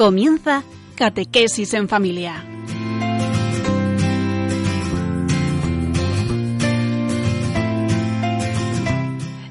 [0.00, 0.62] Comienza
[0.94, 2.42] Catequesis en Familia.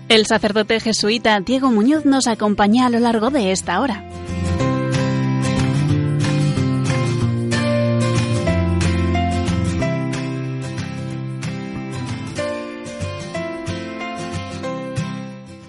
[0.07, 4.03] El sacerdote jesuita Diego Muñoz nos acompaña a lo largo de esta hora.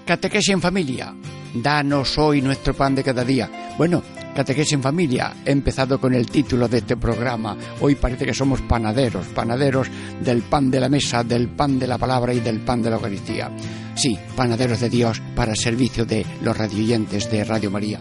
[0.06, 1.14] Catequesis en familia.
[1.52, 3.74] Danos hoy nuestro pan de cada día.
[3.76, 4.02] Bueno,
[4.40, 5.34] Catequesis en familia.
[5.44, 7.54] He empezado con el título de este programa.
[7.82, 11.98] Hoy parece que somos panaderos, panaderos del pan de la mesa, del pan de la
[11.98, 13.54] palabra y del pan de la Eucaristía.
[13.94, 18.00] Sí, panaderos de Dios para el servicio de los radioyentes de Radio María.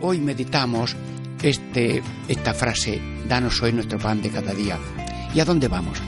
[0.00, 0.96] Hoy meditamos
[1.42, 2.98] este, esta frase,
[3.28, 4.78] danos hoy nuestro pan de cada día.
[5.34, 6.00] ¿Y a dónde vamos?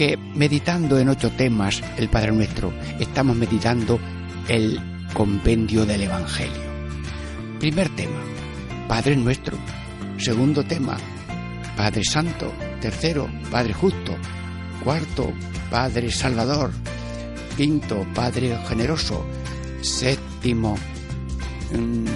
[0.00, 4.00] Que meditando en ocho temas, el Padre Nuestro, estamos meditando
[4.48, 4.80] el
[5.12, 6.62] compendio del Evangelio.
[7.58, 8.18] Primer tema,
[8.88, 9.58] Padre Nuestro.
[10.16, 10.96] Segundo tema,
[11.76, 12.50] Padre Santo.
[12.80, 14.16] Tercero, Padre Justo.
[14.82, 15.34] Cuarto,
[15.70, 16.70] Padre Salvador.
[17.58, 19.26] Quinto, Padre Generoso.
[19.82, 20.78] Séptimo,
[21.74, 22.06] mmm,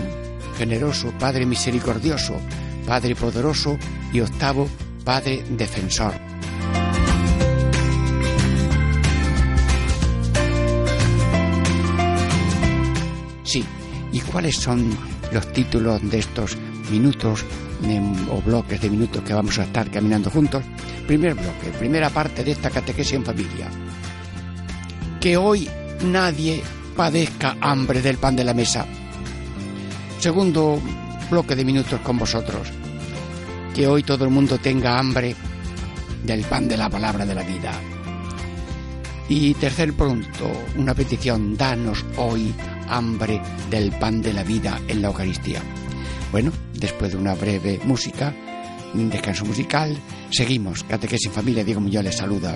[0.57, 2.35] generoso, Padre misericordioso,
[2.87, 3.77] Padre poderoso
[4.11, 4.71] y octavo,
[5.05, 6.34] Padre defensor.
[13.55, 13.65] Sí,
[14.11, 14.91] ¿y cuáles son
[15.31, 16.57] los títulos de estos
[16.91, 17.45] minutos
[18.29, 20.65] o bloques de minutos que vamos a estar caminando juntos?
[21.07, 23.69] Primer bloque, primera parte de esta catequesis en familia.
[25.21, 25.71] Que hoy
[26.05, 26.65] nadie
[26.97, 28.89] padezca hambre del pan de la mesa
[30.19, 30.83] segundo
[31.31, 32.73] bloque de minutos con vosotros.
[33.73, 35.37] Que hoy todo el mundo tenga hambre
[36.25, 37.71] del pan de la palabra de la vida.
[39.29, 42.53] Y tercer punto, una petición, danos hoy
[42.89, 43.41] hambre
[43.71, 45.63] del pan de la vida en la Eucaristía.
[46.33, 48.35] Bueno, después de una breve música,
[48.95, 49.97] un descanso musical,
[50.31, 50.85] seguimos.
[50.85, 52.55] Catequesis Familia, Diego Muñoz les saluda.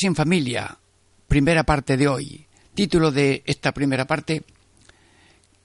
[0.00, 0.78] Catequesis en familia,
[1.28, 2.46] primera parte de hoy.
[2.74, 4.42] Título de esta primera parte,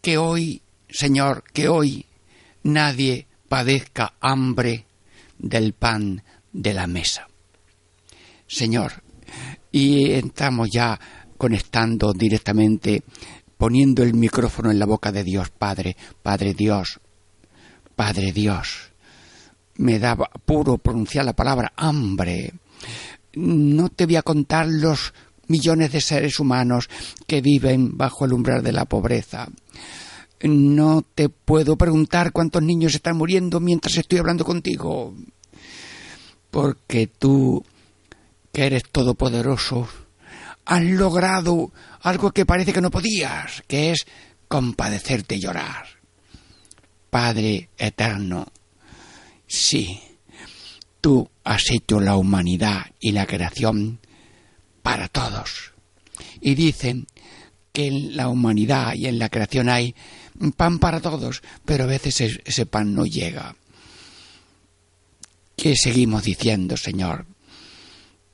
[0.02, 2.06] que hoy, Señor, que hoy
[2.64, 4.86] nadie padezca hambre
[5.38, 7.28] del pan de la mesa.
[8.48, 9.04] Señor,
[9.72, 11.00] y estamos ya
[11.38, 13.04] conectando directamente,
[13.58, 17.00] poniendo el micrófono en la boca de Dios, Padre, Padre Dios,
[17.96, 18.92] Padre Dios.
[19.78, 22.54] Me da puro pronunciar la palabra hambre
[23.36, 25.14] no te voy a contar los
[25.48, 26.90] millones de seres humanos
[27.28, 29.48] que viven bajo el umbral de la pobreza.
[30.42, 35.16] No te puedo preguntar cuántos niños están muriendo mientras estoy hablando contigo.
[36.52, 37.64] Porque tú,
[38.52, 39.88] que eres todopoderoso,
[40.66, 41.72] has logrado
[42.02, 44.06] algo que parece que no podías, que es
[44.48, 45.86] compadecerte y llorar.
[47.10, 48.48] Padre eterno,
[49.48, 50.00] sí,
[51.06, 54.00] tú has hecho la humanidad y la creación
[54.82, 55.74] para todos.
[56.42, 57.06] Y dicen
[57.72, 59.94] que en la humanidad y en la creación hay
[60.58, 63.56] pan para todos, pero a veces ese pan no llega.
[65.56, 67.28] ¿Qué seguimos diciendo, Señor?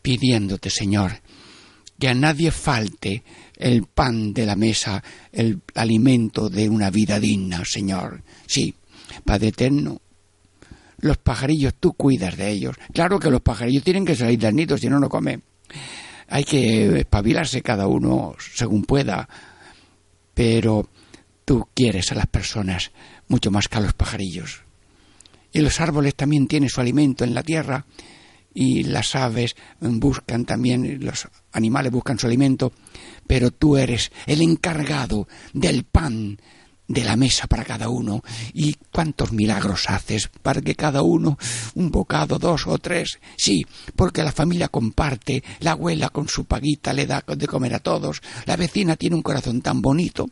[0.02, 1.20] Pidiéndote, Señor,
[2.00, 3.22] que a nadie falte
[3.58, 5.04] el pan de la mesa,
[5.34, 8.24] el alimento de una vida digna, Señor.
[8.48, 8.74] Sí,
[9.26, 10.00] Padre eterno,
[11.02, 12.76] los pajarillos tú cuidas de ellos.
[12.94, 15.44] Claro que los pajarillos tienen que salir del nido, si no, no comen.
[16.28, 19.28] Hay que espabilarse cada uno según pueda,
[20.34, 20.88] pero
[21.44, 22.92] tú quieres a las personas
[23.28, 24.64] mucho más que a los pajarillos.
[25.52, 27.86] Y los árboles también tienen su alimento en la tierra
[28.54, 32.72] y las aves buscan también, los animales buscan su alimento,
[33.28, 36.38] pero tú eres el encargado del pan
[36.92, 38.24] de la mesa para cada uno.
[38.54, 41.38] Y cuántos milagros haces para que cada uno
[41.76, 43.20] un bocado, dos o tres.
[43.38, 43.66] Sí,
[43.96, 48.22] porque la familia comparte, la abuela con su paguita le da de comer a todos,
[48.46, 50.28] la vecina tiene un corazón tan bonito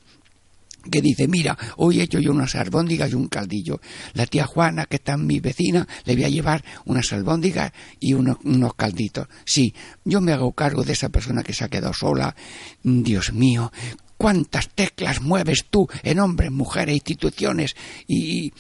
[0.90, 3.82] que dice, mira, hoy he hecho yo unas albóndigas y un caldillo.
[4.14, 8.14] La tía Juana, que está en mi vecina, le voy a llevar unas albóndigas y
[8.14, 9.28] unos, unos calditos.
[9.46, 9.74] Sí,
[10.06, 12.36] yo me hago cargo de esa persona que se ha quedado sola.
[12.82, 13.72] Dios mío,
[14.20, 17.76] cuántas teclas mueves tú en hombres, mujeres, instituciones
[18.08, 18.54] y,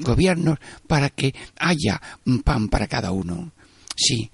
[0.00, 2.02] gobiernos para que haya
[2.44, 3.52] pan para cada uno.
[3.96, 4.30] Sí,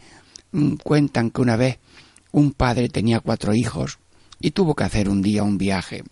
[0.50, 1.79] mm, cuentan que una vez
[2.32, 4.00] un padre tenía cuatro hijos
[4.41, 6.03] y tuvo que hacer un día un viaje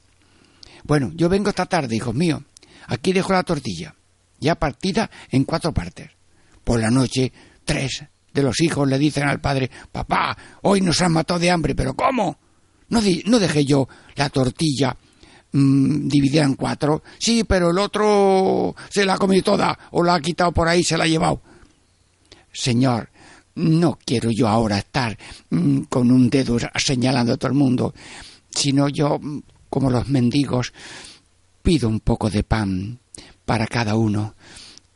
[0.88, 2.42] bueno, yo vengo esta tarde, hijos míos.
[2.86, 3.94] Aquí dejo la tortilla,
[4.40, 6.10] ya partida en cuatro partes.
[6.64, 7.30] Por la noche,
[7.64, 11.74] tres de los hijos le dicen al padre, papá, hoy nos han matado de hambre,
[11.74, 12.38] pero ¿cómo?
[12.88, 14.96] No, no dejé yo la tortilla
[15.52, 17.02] mmm, dividida en cuatro.
[17.18, 20.82] Sí, pero el otro se la ha comido toda, o la ha quitado por ahí,
[20.82, 21.42] se la ha llevado.
[22.52, 23.10] Señor,
[23.56, 25.16] no quiero yo ahora estar
[25.50, 27.94] mm, con un dedo señalando a todo el mundo,
[28.50, 29.20] sino yo
[29.68, 30.72] como los mendigos,
[31.62, 32.98] pido un poco de pan
[33.44, 34.34] para cada uno,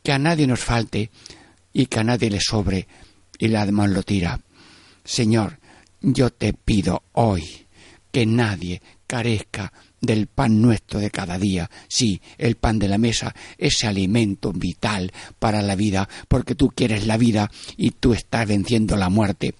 [0.01, 1.11] que a nadie nos falte
[1.71, 2.87] y que a nadie le sobre
[3.37, 4.39] y la demás lo tira.
[5.03, 5.59] Señor,
[6.01, 7.62] yo te pido hoy
[8.13, 13.33] que nadie carezca del pan nuestro de cada día, sí, el pan de la mesa,
[13.57, 18.95] ese alimento vital para la vida, porque tú quieres la vida y tú estás venciendo
[18.97, 19.55] la muerte.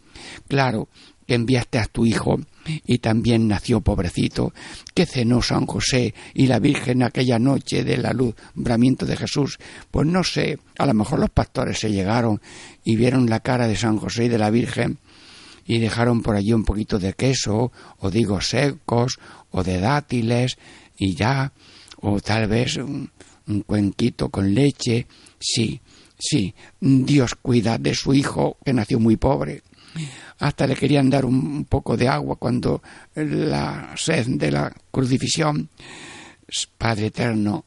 [0.47, 0.87] Claro,
[1.25, 2.39] que enviaste a tu hijo
[2.85, 4.53] y también nació pobrecito,
[4.93, 9.57] que cenó San José y la Virgen aquella noche del alumbramiento de Jesús,
[9.89, 12.39] pues no sé, a lo mejor los pastores se llegaron
[12.83, 14.99] y vieron la cara de San José y de la Virgen
[15.65, 19.19] y dejaron por allí un poquito de queso, o digo secos,
[19.51, 20.57] o de dátiles,
[20.97, 21.53] y ya,
[22.01, 23.11] o tal vez un,
[23.65, 25.07] cuenquito con leche,
[25.39, 25.81] sí,
[26.17, 29.63] sí, Dios cuida de su hijo que nació muy pobre
[30.39, 32.81] hasta le querían dar un poco de agua cuando
[33.15, 35.69] la sed de la crucifixión.
[36.77, 37.65] Padre eterno,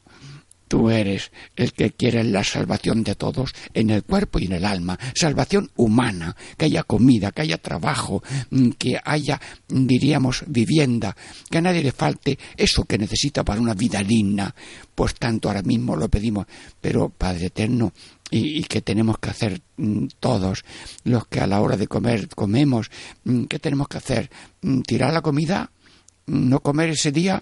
[0.67, 4.65] tú eres el que quiere la salvación de todos en el cuerpo y en el
[4.65, 11.15] alma, salvación humana, que haya comida, que haya trabajo, mm, que haya, diríamos, vivienda,
[11.49, 14.53] que a nadie le falte eso que necesita para una vida digna.
[14.93, 16.47] Pues tanto ahora mismo lo pedimos,
[16.81, 17.93] pero Padre eterno,
[18.29, 20.65] y, que tenemos que hacer mm, todos
[21.03, 22.89] los que a la hora de comer comemos.
[23.23, 24.29] Mm, ¿Qué tenemos que hacer?
[24.85, 25.71] ¿Tirar la comida?
[26.25, 27.41] ¿No comer ese día?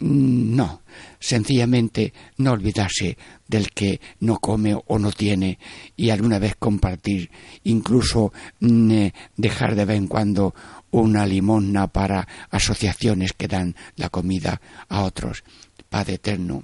[0.00, 0.82] No,
[1.18, 3.18] sencillamente no olvidarse
[3.48, 5.58] del que no come o no tiene
[5.96, 7.30] y alguna vez compartir,
[7.64, 10.54] incluso eh, dejar de vez en cuando
[10.92, 15.42] una limosna para asociaciones que dan la comida a otros.
[15.88, 16.62] Padre Eterno,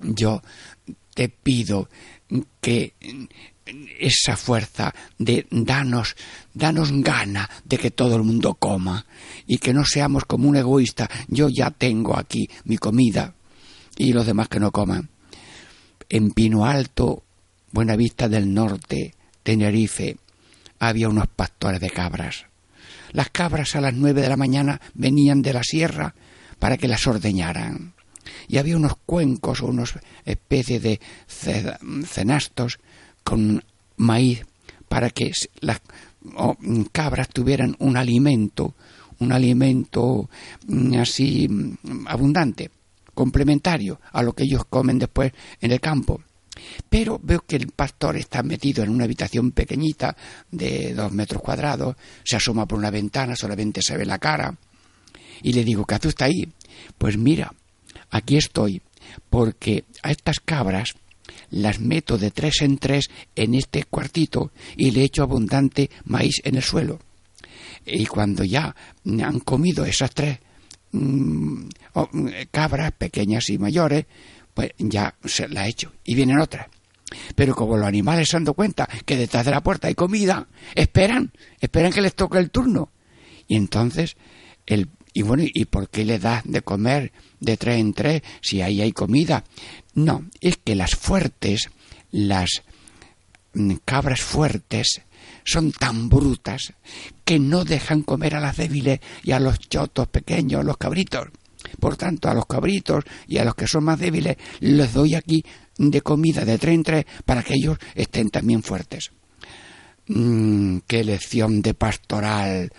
[0.00, 0.42] yo
[1.14, 1.88] te pido
[2.60, 2.94] que
[3.98, 6.16] esa fuerza de danos,
[6.52, 9.06] danos gana de que todo el mundo coma
[9.46, 13.34] y que no seamos como un egoísta, yo ya tengo aquí mi comida
[13.96, 15.10] y los demás que no coman.
[16.08, 17.22] En Pino Alto,
[17.70, 20.16] Buenavista del Norte, Tenerife,
[20.78, 22.46] había unos pastores de cabras.
[23.12, 26.14] Las cabras a las nueve de la mañana venían de la sierra
[26.58, 27.94] para que las ordeñaran
[28.48, 31.00] y había unos cuencos o unas especies de
[32.06, 32.78] cenastos
[33.22, 33.62] con
[33.96, 34.44] maíz
[34.88, 35.80] para que las
[36.92, 38.74] cabras tuvieran un alimento,
[39.20, 40.28] un alimento
[40.66, 42.70] mm, así mm, abundante,
[43.14, 46.22] complementario a lo que ellos comen después en el campo.
[46.88, 50.16] Pero veo que el pastor está metido en una habitación pequeñita
[50.50, 54.54] de dos metros cuadrados, se asoma por una ventana, solamente se ve la cara,
[55.42, 56.52] y le digo, ¿qué hace usted ahí?
[56.98, 57.52] Pues mira,
[58.10, 58.82] aquí estoy,
[59.30, 60.94] porque a estas cabras
[61.52, 66.56] las meto de tres en tres en este cuartito y le echo abundante maíz en
[66.56, 66.98] el suelo.
[67.86, 70.38] Y cuando ya han comido esas tres
[70.92, 71.66] mm,
[72.50, 74.06] cabras pequeñas y mayores,
[74.54, 76.66] pues ya se la echo y vienen otras.
[77.34, 80.48] Pero como los animales se han dado cuenta que detrás de la puerta hay comida,
[80.74, 82.90] esperan, esperan que les toque el turno.
[83.46, 84.16] Y entonces
[84.64, 88.62] el y bueno, ¿y por qué le das de comer de tres en tres si
[88.62, 89.44] ahí hay comida?
[89.94, 91.70] No, es que las fuertes,
[92.10, 92.62] las
[93.54, 95.02] mm, cabras fuertes,
[95.44, 96.72] son tan brutas
[97.24, 101.28] que no dejan comer a las débiles y a los chotos pequeños, a los cabritos.
[101.78, 105.44] Por tanto, a los cabritos y a los que son más débiles les doy aquí
[105.78, 109.10] de comida de tres en tres para que ellos estén también fuertes.
[110.08, 112.72] Mm, qué lección de pastoral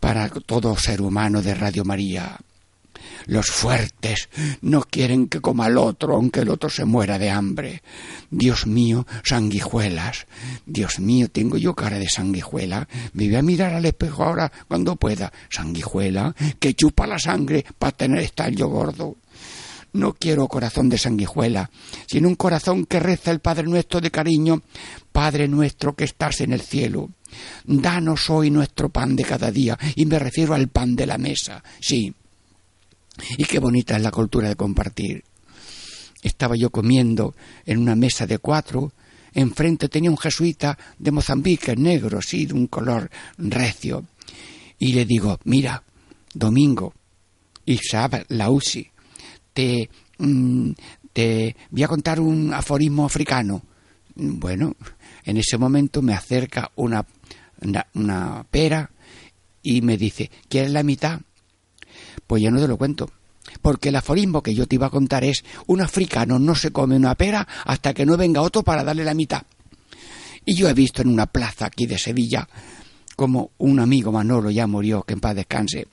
[0.00, 2.38] para todo ser humano de Radio María.
[3.26, 4.28] Los fuertes
[4.62, 7.82] no quieren que coma al otro, aunque el otro se muera de hambre.
[8.30, 10.26] Dios mío, sanguijuelas.
[10.66, 12.88] Dios mío, tengo yo cara de sanguijuela.
[13.12, 15.32] Me voy a mirar al espejo ahora cuando pueda.
[15.50, 19.16] Sanguijuela, que chupa la sangre para tener estallo gordo.
[19.92, 21.70] No quiero corazón de sanguijuela,
[22.06, 24.62] sino un corazón que reza el Padre nuestro de cariño.
[25.12, 27.10] Padre nuestro que estás en el cielo.
[27.64, 31.62] Danos hoy nuestro pan de cada día, y me refiero al pan de la mesa,
[31.80, 32.12] sí.
[33.36, 35.24] Y qué bonita es la cultura de compartir.
[36.22, 38.92] Estaba yo comiendo en una mesa de cuatro,
[39.32, 44.04] enfrente tenía un jesuita de Mozambique, negro, sí, de un color recio.
[44.78, 45.82] Y le digo, mira,
[46.34, 46.94] Domingo,
[47.64, 48.88] Isab Lausi,
[49.52, 50.70] te, mm,
[51.12, 53.62] te voy a contar un aforismo africano.
[54.14, 54.74] Bueno,
[55.24, 56.70] en ese momento me acerca
[57.94, 58.90] una, pera
[59.62, 61.20] y me dice, ¿quieres la mitad?
[62.26, 63.10] Pues yo no te lo cuento.
[63.62, 66.96] Porque el aforismo que yo te iba a contar es, un africano no se come
[66.96, 69.42] una pera hasta que no venga otro para darle la mitad.
[70.44, 72.48] Y yo he visto en una plaza aquí de Sevilla
[73.18, 75.88] como un amigo Manolo ya murió, que en paz descanse,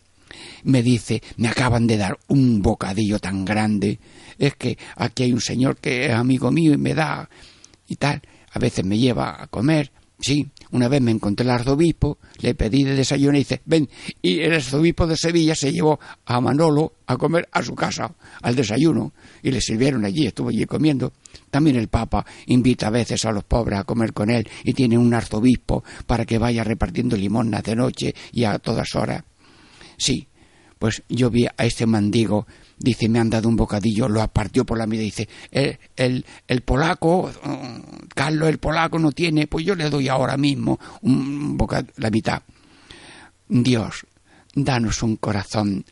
[0.63, 3.99] me dice, me acaban de dar un bocadillo tan grande,
[4.37, 7.27] es que aquí hay un señor que es amigo mío y me da
[7.87, 12.17] y tal, a veces me lleva a comer, sí, una vez me encontré el arzobispo,
[12.39, 13.89] le pedí de desayuno y dice, ven,
[14.21, 18.55] y el arzobispo de Sevilla se llevó a Manolo a comer a su casa, al
[18.55, 21.13] desayuno, y le sirvieron allí, estuvo allí comiendo.
[21.49, 24.97] También el Papa invita a veces a los pobres a comer con él y tiene
[24.97, 29.23] un arzobispo para que vaya repartiendo limonas de noche y a todas horas.
[29.97, 30.27] Sí,
[30.77, 34.77] pues yo vi a este mandigo, dice, me han dado un bocadillo, lo apartió por
[34.77, 39.75] la mitad, dice, el, el, el polaco, mm, Carlos el polaco no tiene, pues yo
[39.75, 42.41] le doy ahora mismo un bocadillo, la mitad.
[43.47, 44.05] Dios,
[44.55, 45.85] danos un corazón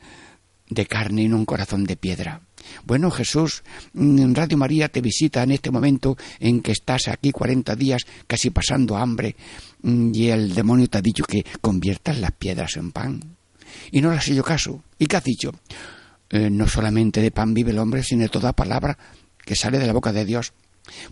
[0.69, 2.41] de carne y no un corazón de piedra.
[2.85, 3.63] Bueno, Jesús,
[3.93, 8.49] mm, Radio María te visita en este momento en que estás aquí 40 días casi
[8.49, 9.35] pasando hambre
[9.81, 13.19] mm, y el demonio te ha dicho que conviertas las piedras en pan
[13.91, 14.83] y no le has hecho caso.
[14.97, 15.51] ¿Y qué has dicho?
[16.33, 18.97] Eh, no solamente de pan vive el hombre, sino de toda palabra
[19.37, 20.53] que sale de la boca de Dios.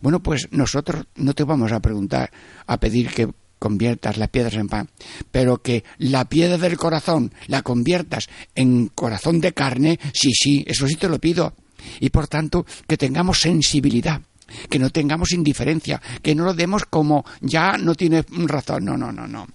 [0.01, 2.31] Bueno, pues nosotros no te vamos a preguntar,
[2.65, 4.89] a pedir que conviertas las piedras en pan,
[5.29, 10.87] pero que la piedra del corazón la conviertas en corazón de carne, sí, sí, eso
[10.87, 11.53] sí te lo pido.
[11.99, 14.23] Y por tanto, que tengamos sensibilidad,
[14.71, 18.85] que no tengamos indiferencia, que no lo demos como ya no tiene razón.
[18.85, 19.45] No, no, no, no.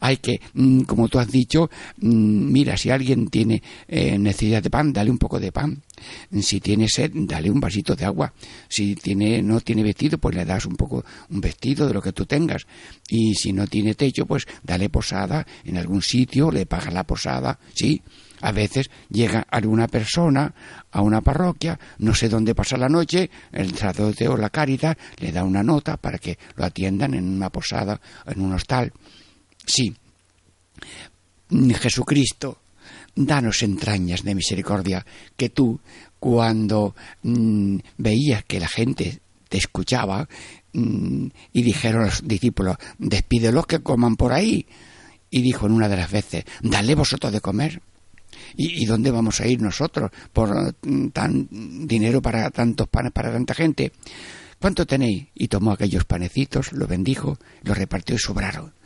[0.00, 4.70] Hay que, mm, como tú has dicho, mm, mira, si alguien tiene eh, necesidad de
[4.70, 5.82] pan, dale un poco de pan.
[6.40, 8.32] Si tiene sed, dale un vasito de agua.
[8.68, 12.12] Si tiene, no tiene vestido, pues le das un poco un vestido de lo que
[12.12, 12.66] tú tengas.
[13.08, 17.58] Y si no tiene techo, pues dale posada en algún sitio, le paga la posada,
[17.74, 18.02] sí.
[18.40, 20.54] A veces llega alguna persona
[20.92, 25.32] a una parroquia, no sé dónde pasa la noche, el sacerdote o la caridad le
[25.32, 28.92] da una nota para que lo atiendan en una posada, en un hostal.
[29.68, 29.94] Sí,
[31.50, 32.58] Jesucristo,
[33.14, 35.04] danos entrañas de misericordia,
[35.36, 35.78] que tú,
[36.18, 40.26] cuando mm, veías que la gente te escuchaba
[40.72, 44.66] mm, y dijeron los discípulos, despídelos que coman por ahí.
[45.30, 47.82] Y dijo en una de las veces, dale vosotros de comer.
[48.56, 51.48] ¿Y, ¿Y, dónde vamos a ir nosotros por mm, tan
[51.86, 53.92] dinero para tantos panes para tanta gente?
[54.58, 55.26] ¿Cuánto tenéis?
[55.34, 58.77] Y tomó aquellos panecitos, los bendijo, los repartió y sobraron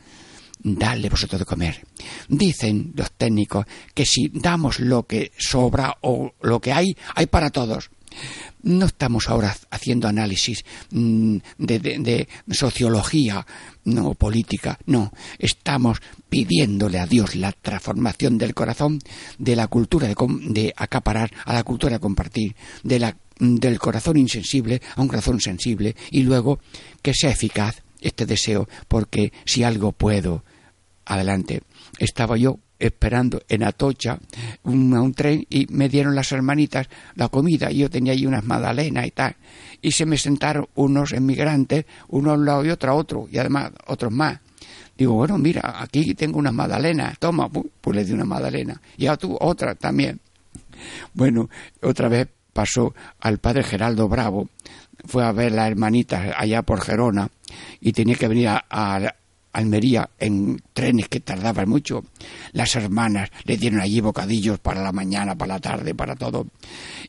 [0.62, 1.84] dale vosotros de comer.
[2.28, 7.50] Dicen los técnicos que si damos lo que sobra o lo que hay, hay para
[7.50, 7.90] todos.
[8.62, 13.44] No estamos ahora haciendo análisis mm, de, sociología
[13.84, 15.12] no política, no.
[15.38, 19.00] Estamos pidiéndole a Dios la transformación del corazón
[19.38, 22.54] de la cultura de, acaparar a la cultura de compartir,
[22.84, 26.60] de la, del corazón insensible a un corazón sensible y luego
[27.00, 30.44] que sea eficaz este deseo, porque si algo puedo
[31.14, 31.62] adelante.
[31.98, 34.18] Estaba yo esperando en Atocha
[34.64, 39.06] un, un tren y me dieron las hermanitas la comida yo tenía ahí unas magdalenas
[39.06, 39.36] y tal.
[39.80, 43.38] Y se me sentaron unos emigrantes, uno a un lado y otro a otro, y
[43.38, 44.40] además otros más.
[44.96, 48.80] Digo, bueno, mira, aquí tengo unas magdalenas, toma, pues le di una magdalena.
[48.96, 50.20] Y a tú otra también.
[51.14, 51.48] Bueno,
[51.82, 54.48] otra vez pasó al padre Geraldo Bravo,
[55.04, 57.28] fue a ver las hermanitas allá por Gerona
[57.80, 59.14] y tenía que venir a,
[59.52, 62.04] Almería en trenes que tardaban mucho.
[62.52, 66.46] Las hermanas le dieron allí bocadillos para la mañana, para la tarde, para todo.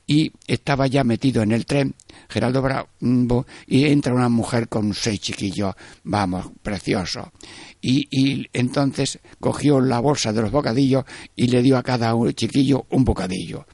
[0.06, 1.96] Y estaba ya metido en el tren,
[2.30, 2.88] Geraldo Bravo,
[3.68, 5.74] y entra una mujer con seis chiquillos,
[6.04, 7.32] vamos, precioso.
[7.82, 12.86] Y, y entonces cogió la bolsa de los bocadillos y le dio a cada chiquillo
[12.90, 13.66] un bocadillo.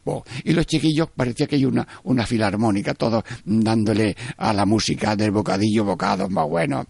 [0.44, 5.32] y los chiquillos parecía que hay una, una filarmónica, todos dándole a la música del
[5.32, 6.86] bocadillo bocados más buenos.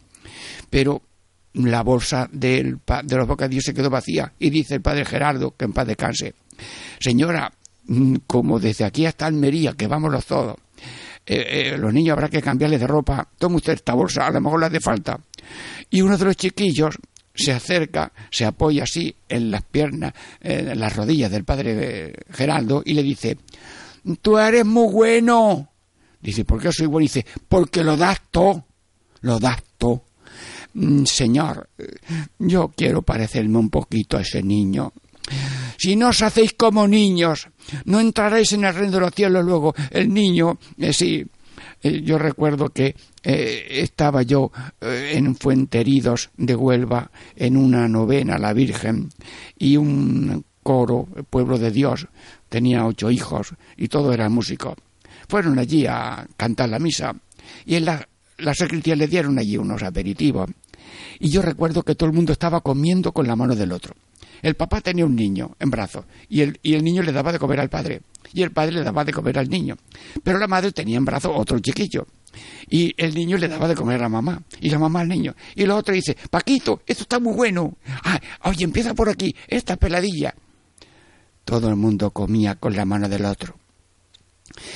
[0.70, 1.02] Pero
[1.54, 2.78] la bolsa de
[3.10, 6.36] los bocadillos se quedó vacía y dice el padre Gerardo, que en paz descanse,
[7.00, 7.52] señora,
[7.88, 10.58] mm, como desde aquí hasta Almería, que vamos los todos,
[11.26, 14.42] eh, eh, los niños habrá que cambiarles de ropa, tome usted esta bolsa, a lo
[14.42, 15.20] mejor le hace falta.
[15.90, 16.96] Y uno de los chiquillos
[17.34, 22.94] se acerca, se apoya así en las piernas, en las rodillas del padre Geraldo y
[22.94, 23.38] le dice,
[24.22, 25.70] tú eres muy bueno.
[26.22, 27.04] Dice, ¿por qué soy bueno?
[27.04, 28.66] Dice, porque lo das todo,
[29.22, 29.62] lo das
[31.06, 31.70] señor,
[32.38, 34.94] yo quiero parecerme un poquito a ese niño.
[35.78, 37.48] Si no os hacéis como niños,
[37.86, 39.74] no entraréis en el reino de los cielos luego.
[39.92, 41.26] El niño, eh, sí,
[41.82, 48.40] eh, yo recuerdo que eh, estaba yo en Fuenteridos de Huelva en una novena a
[48.40, 49.10] la Virgen
[49.58, 52.08] y un coro, Pueblo de Dios,
[52.50, 54.76] tenía ocho hijos y todo era músico.
[55.28, 57.16] Fueron allí a cantar la misa
[57.66, 58.08] y en la
[58.40, 60.50] la secretaría le dieron allí unos aperitivos.
[61.20, 63.94] Y yo recuerdo que todo el mundo estaba comiendo con la mano del otro.
[64.42, 67.40] El papá tenía un niño en brazos y el, y el niño le daba de
[67.40, 68.02] comer al padre
[68.34, 69.76] y el padre le daba de comer al niño.
[70.24, 72.08] Pero la madre tenía en brazos otro chiquillo
[72.70, 75.36] y el niño le daba de comer a la mamá y la mamá al niño.
[75.56, 77.78] Y el otro dice, Paquito, esto está muy bueno.
[78.04, 80.34] Ah, oye, empieza por aquí, esta peladilla.
[81.44, 83.56] Todo el mundo comía con la mano del otro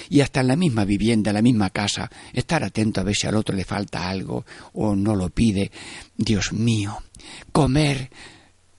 [0.10, 3.28] y hasta en la misma vivienda, en la misma casa, estar atento a ver si
[3.28, 5.72] al otro le falta algo o no lo pide.
[6.18, 6.98] Dios mío,
[7.52, 8.10] comer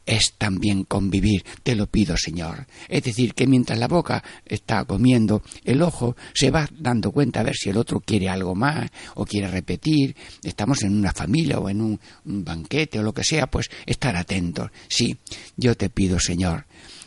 [0.07, 2.67] es también convivir, te lo pido, Señor.
[2.89, 7.45] Es decir, que mientras la boca está comiendo, el ojo se va dando cuenta a
[7.45, 10.15] ver si el otro quiere algo más o quiere repetir.
[10.43, 14.71] Estamos en una familia o en un, banquete o lo que sea, pues estar atentos.
[14.89, 15.17] Sí,
[15.57, 16.67] yo te pido, Señor,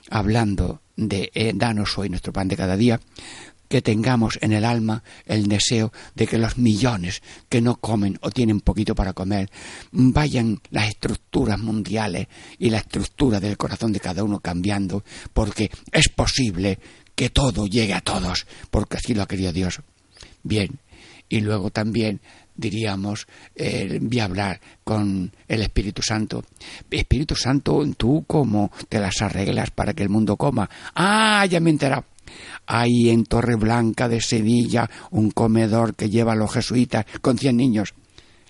[0.09, 2.99] hablando de eh, danos hoy nuestro pan de cada día,
[3.67, 8.31] que tengamos en el alma el deseo de que los millones que no comen o
[8.31, 9.49] tienen poquito para comer
[9.91, 12.27] vayan las estructuras mundiales
[12.59, 15.03] y la estructura del corazón de cada uno cambiando,
[15.33, 16.79] porque es posible
[17.15, 19.81] que todo llegue a todos, porque así lo ha querido Dios.
[20.43, 20.79] Bien,
[21.29, 22.21] y luego también
[22.55, 26.43] diríamos, eh, voy a hablar con el Espíritu Santo.
[26.89, 30.69] Espíritu Santo, tú cómo te las arreglas para que el mundo coma.
[30.95, 31.73] Ah, ya me he
[32.65, 37.93] hay en Torreblanca de Sevilla un comedor que lleva a los jesuitas con cien niños.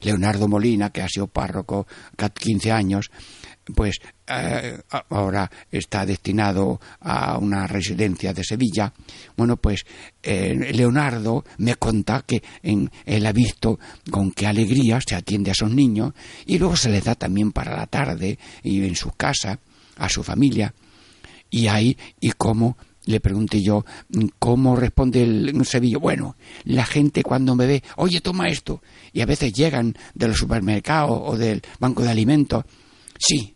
[0.01, 3.09] Leonardo Molina, que ha sido párroco 15 años,
[3.75, 8.93] pues eh, ahora está destinado a una residencia de Sevilla.
[9.35, 9.85] Bueno, pues
[10.23, 15.53] eh, Leonardo me cuenta que en, él ha visto con qué alegría se atiende a
[15.53, 16.13] esos niños
[16.45, 19.59] y luego se les da también para la tarde y en su casa
[19.97, 20.73] a su familia.
[21.49, 22.77] Y ahí, y cómo
[23.07, 23.85] le pregunté yo,
[24.37, 25.97] ¿cómo responde el Sevilla?
[25.97, 28.81] Bueno, la gente cuando me ve, oye, toma esto,
[29.13, 32.65] y a veces llegan del supermercado o del banco de alimentos,
[33.17, 33.55] sí,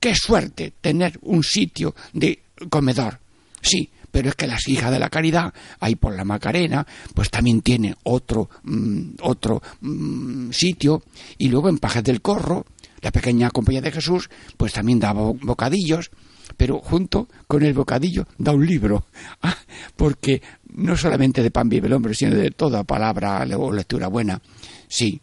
[0.00, 3.20] qué suerte tener un sitio de comedor,
[3.60, 7.60] sí, pero es que las hijas de la caridad, ahí por la Macarena, pues también
[7.60, 11.02] tienen otro, mm, otro mm, sitio,
[11.36, 12.64] y luego en Pajes del Corro,
[13.02, 16.10] la pequeña compañía de Jesús, pues también da bocadillos,
[16.58, 19.06] pero junto con el bocadillo da un libro,
[19.42, 19.56] ah,
[19.96, 20.42] porque
[20.74, 24.42] no solamente de pan vive el hombre, sino de toda palabra o lectura buena,
[24.88, 25.22] sí,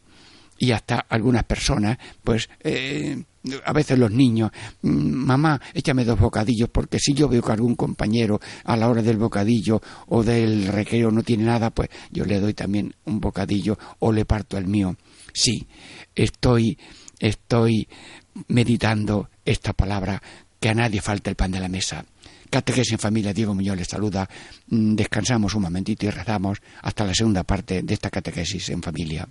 [0.58, 3.22] y hasta algunas personas, pues eh,
[3.66, 7.76] a veces los niños, mm, mamá, échame dos bocadillos, porque si yo veo que algún
[7.76, 12.40] compañero a la hora del bocadillo o del recreo no tiene nada, pues yo le
[12.40, 14.96] doy también un bocadillo o le parto el mío.
[15.34, 15.68] Sí,
[16.16, 16.78] estoy,
[17.20, 17.90] estoy
[18.48, 20.22] meditando esta palabra
[20.60, 22.06] que a nadie falte el pan de la mesa.
[22.50, 24.30] Catequesis en familia, Diego Muñoz les saluda.
[24.68, 29.28] Mm, descansamos un momentito y rezamos hasta la segunda parte de esta catequesis en familia.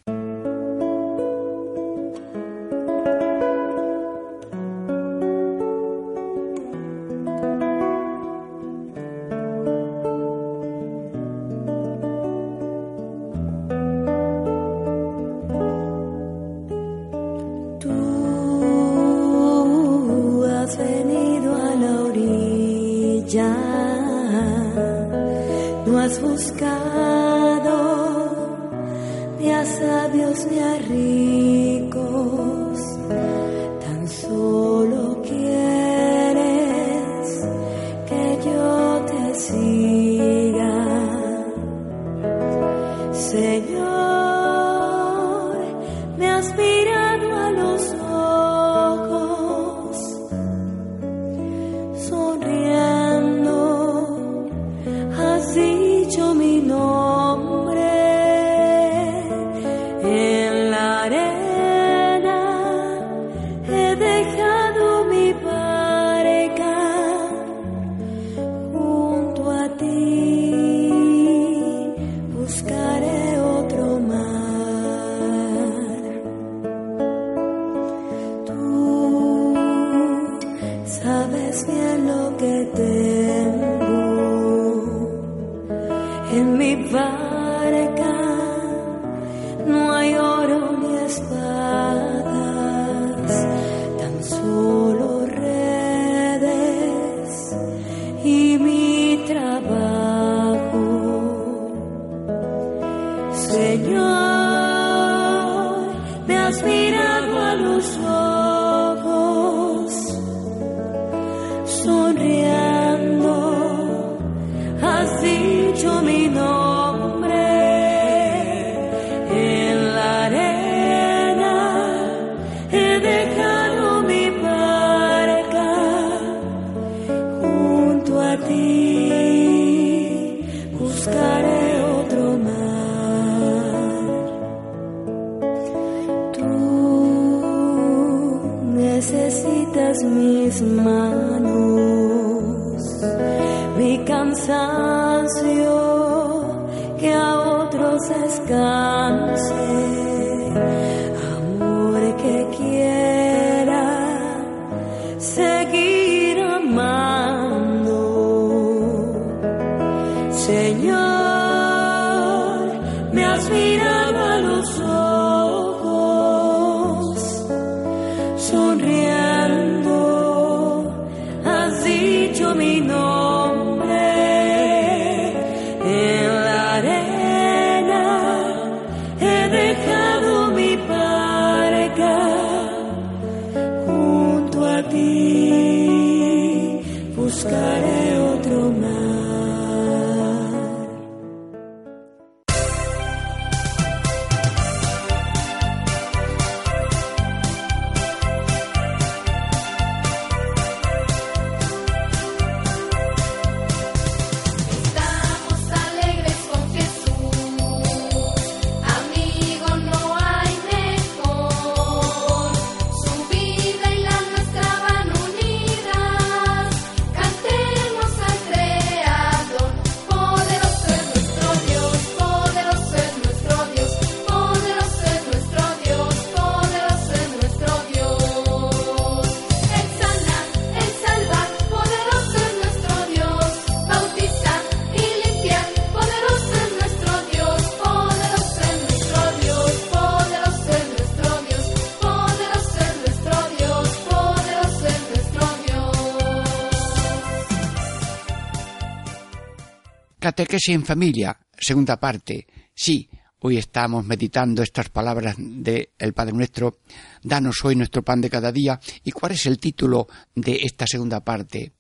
[250.34, 252.48] Catequesis en familia, segunda parte.
[252.74, 256.80] Sí, hoy estamos meditando estas palabras del Padre Nuestro.
[257.22, 258.80] Danos hoy nuestro pan de cada día.
[259.04, 261.74] ¿Y cuál es el título de esta segunda parte?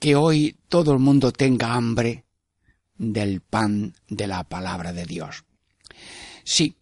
[0.00, 2.24] Que hoy todo el mundo tenga hambre
[2.98, 5.44] del pan de la palabra de Dios.
[6.42, 6.74] Sí.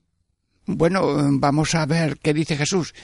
[0.65, 2.95] Bueno, vamos a ver qué dice Jesús.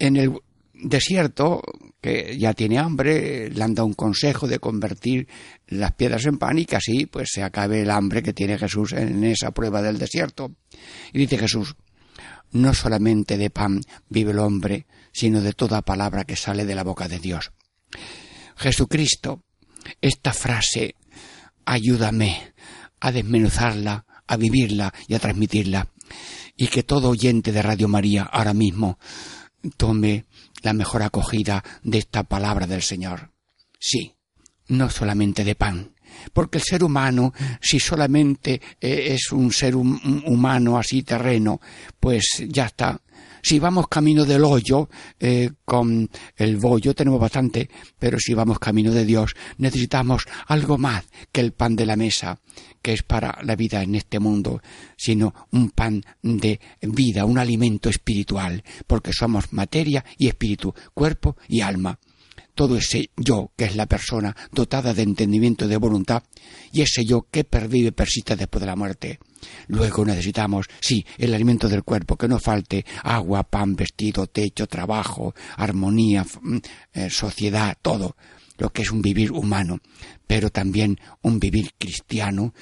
[0.00, 0.32] En el
[0.74, 1.62] desierto,
[2.00, 5.28] que ya tiene hambre, le han dado un consejo de convertir
[5.68, 8.92] las piedras en pan y que así pues se acabe el hambre que tiene Jesús
[8.92, 10.54] en esa prueba del desierto.
[11.12, 11.76] Y dice Jesús,
[12.52, 16.84] no solamente de pan vive el hombre, sino de toda palabra que sale de la
[16.84, 17.52] boca de Dios.
[18.56, 19.42] Jesucristo,
[20.00, 20.94] esta frase,
[21.64, 22.54] ayúdame
[23.00, 25.88] a desmenuzarla, a vivirla y a transmitirla,
[26.56, 28.98] y que todo oyente de Radio María ahora mismo
[29.76, 30.24] tome
[30.62, 33.30] la mejor acogida de esta palabra del Señor.
[33.78, 34.14] Sí,
[34.68, 35.92] no solamente de pan,
[36.32, 41.60] porque el ser humano, si solamente eh, es un ser humano así terreno,
[41.98, 43.00] pues ya está.
[43.42, 44.88] Si vamos camino del hoyo,
[45.20, 51.04] eh, con el bollo tenemos bastante, pero si vamos camino de Dios, necesitamos algo más
[51.30, 52.40] que el pan de la mesa,
[52.82, 54.60] que es para la vida en este mundo,
[54.96, 61.60] sino un pan de vida, un alimento espiritual, porque somos materia y espíritu, cuerpo y
[61.60, 61.98] alma
[62.58, 66.24] todo ese yo que es la persona dotada de entendimiento y de voluntad,
[66.72, 69.20] y ese yo que pervive y persiste después de la muerte.
[69.68, 75.36] Luego necesitamos, sí, el alimento del cuerpo, que no falte agua, pan, vestido, techo, trabajo,
[75.56, 76.56] armonía, mm,
[76.94, 78.16] eh, sociedad, todo
[78.56, 79.78] lo que es un vivir humano,
[80.26, 82.54] pero también un vivir cristiano,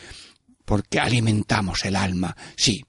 [0.66, 2.84] porque alimentamos el alma, sí,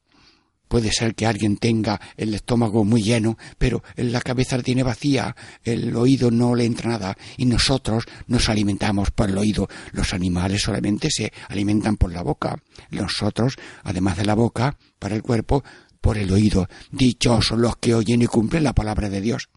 [0.68, 5.96] Puede ser que alguien tenga el estómago muy lleno, pero la cabeza tiene vacía, el
[5.96, 9.68] oído no le entra nada y nosotros nos alimentamos por el oído.
[9.92, 12.62] Los animales solamente se alimentan por la boca.
[12.92, 15.64] Nosotros, además de la boca, para el cuerpo,
[16.02, 16.68] por el oído.
[16.92, 19.50] Dichosos los que oyen y cumplen la palabra de Dios.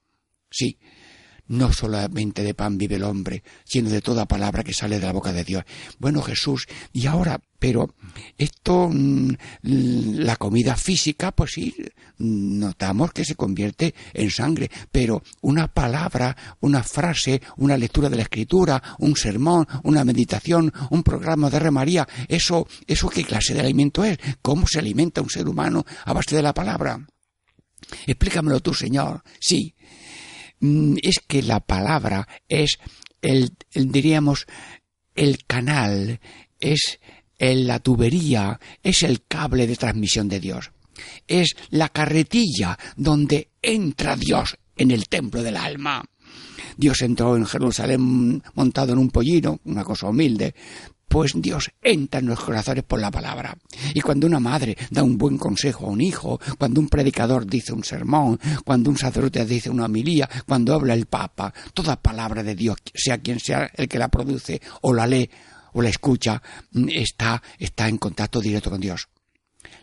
[0.51, 0.79] Sí,
[1.51, 5.13] no solamente de pan vive el hombre, sino de toda palabra que sale de la
[5.13, 5.65] boca de Dios.
[5.99, 7.93] Bueno, Jesús, y ahora, pero
[8.39, 9.31] esto, mm,
[9.63, 11.75] la comida física, pues sí,
[12.19, 18.23] notamos que se convierte en sangre, pero una palabra, una frase, una lectura de la
[18.23, 24.05] escritura, un sermón, una meditación, un programa de Remaría, eso, eso qué clase de alimento
[24.05, 27.05] es, cómo se alimenta un ser humano a base de la palabra.
[28.07, 29.23] Explícamelo tú, Señor.
[29.41, 29.75] Sí,
[30.61, 32.79] es que la palabra es
[33.23, 34.47] el, diríamos,
[35.15, 36.21] el canal,
[36.59, 37.01] es
[37.39, 40.73] la tubería, es el cable de transmisión de Dios.
[41.27, 46.05] Es la carretilla donde entra Dios en el templo del alma.
[46.77, 50.55] Dios entró en Jerusalén montado en un pollino, una cosa humilde,
[51.11, 53.59] pues Dios entra en los corazones por la palabra.
[53.95, 57.73] Y cuando una madre da un buen consejo a un hijo, cuando un predicador dice
[57.73, 62.55] un sermón, cuando un sacerdote dice una homilía, cuando habla el Papa, toda palabra de
[62.55, 65.29] Dios, sea quien sea el que la produce o la lee
[65.73, 69.09] o la escucha, mm, está, está en contacto directo con Dios.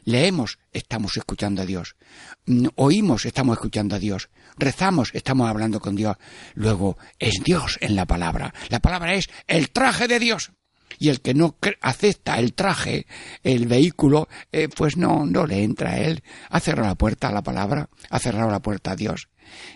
[0.06, 1.98] Leemos, estamos escuchando a Dios.
[2.46, 4.30] Mm, oímos, estamos escuchando a Dios.
[4.58, 6.16] Rezamos, estamos hablando con Dios.
[6.54, 8.54] Luego, es Dios en la palabra.
[8.70, 10.54] La palabra es el traje de Dios
[11.00, 13.08] y el que no acepta el traje,
[13.44, 16.24] el vehículo, eh, pues no, no le entra a él.
[16.50, 19.30] Ha cerrado la puerta a la palabra, ha cerrado la puerta a Dios.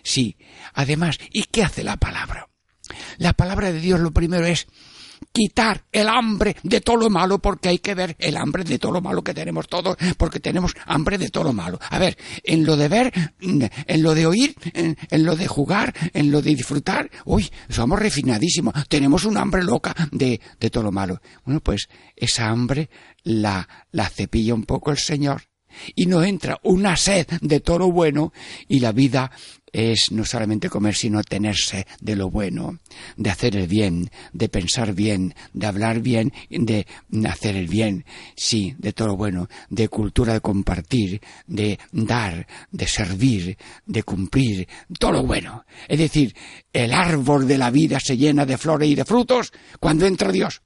[0.03, 0.37] Sí,
[0.73, 2.49] además, ¿y qué hace la palabra?
[3.17, 4.67] La palabra de Dios lo primero es
[5.31, 8.91] quitar el hambre de todo lo malo, porque hay que ver el hambre de todo
[8.91, 11.79] lo malo que tenemos todos, porque tenemos hambre de todo lo malo.
[11.89, 16.31] A ver, en lo de ver, en lo de oír, en, lo de jugar, en
[16.31, 21.21] lo de disfrutar, uy, somos refinadísimos, tenemos un hambre loca de, de todo lo malo.
[21.45, 22.89] Bueno, pues esa hambre
[23.23, 25.43] la, la cepilla un poco el Señor
[25.95, 28.33] y nos entra una sed de todo lo bueno
[28.67, 29.31] y la vida
[29.73, 32.79] es no solamente comer, sino tenerse de lo bueno,
[33.15, 36.85] de hacer el bien, de pensar bien, de hablar bien, de
[37.27, 38.05] hacer el bien,
[38.35, 44.67] sí, de todo lo bueno, de cultura de compartir, de dar, de servir, de cumplir,
[44.99, 45.65] todo lo bueno.
[45.87, 46.35] Es decir,
[46.73, 50.61] el árbol de la vida se llena de flores y de frutos cuando entra Dios.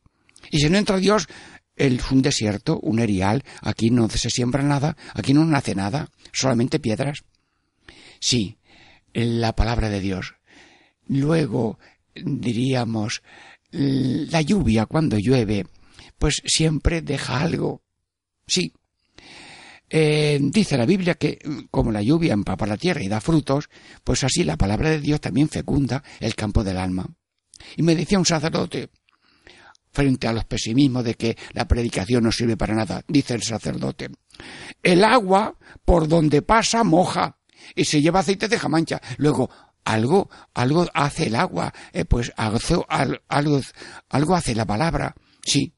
[0.51, 1.27] Y si no entra Dios,
[1.75, 6.79] es un desierto, un erial, aquí no se siembra nada, aquí no nace nada, solamente
[6.79, 7.23] piedras.
[8.19, 8.57] Sí,
[9.15, 10.35] la palabra de Dios.
[11.07, 11.79] Luego,
[12.13, 13.23] diríamos,
[13.71, 15.65] la lluvia cuando llueve,
[16.17, 17.81] pues siempre deja algo.
[18.45, 18.73] Sí.
[19.89, 23.69] Eh, dice la Biblia que como la lluvia empapa la tierra y da frutos,
[24.03, 27.07] pues así la palabra de Dios también fecunda el campo del alma.
[27.77, 28.89] Y me decía un sacerdote,
[29.91, 34.09] frente a los pesimismos de que la predicación no sirve para nada, dice el sacerdote,
[34.83, 37.37] el agua por donde pasa moja,
[37.73, 39.01] y se lleva aceite de jamancha.
[39.17, 39.49] Luego,
[39.83, 43.61] algo, algo hace el agua, eh, pues algo, algo,
[44.09, 45.73] algo hace la palabra, sí.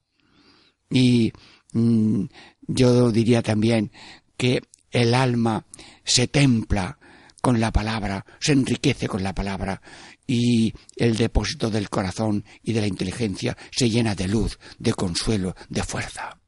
[0.90, 1.34] Y
[1.74, 2.26] mm,
[2.68, 3.92] yo diría también
[4.38, 5.66] que el alma
[6.04, 6.98] se templa
[7.42, 9.82] con la palabra, se enriquece con la palabra
[10.26, 15.56] y el depósito del corazón y de la inteligencia se llena de luz, de consuelo,
[15.70, 16.40] de fuerza.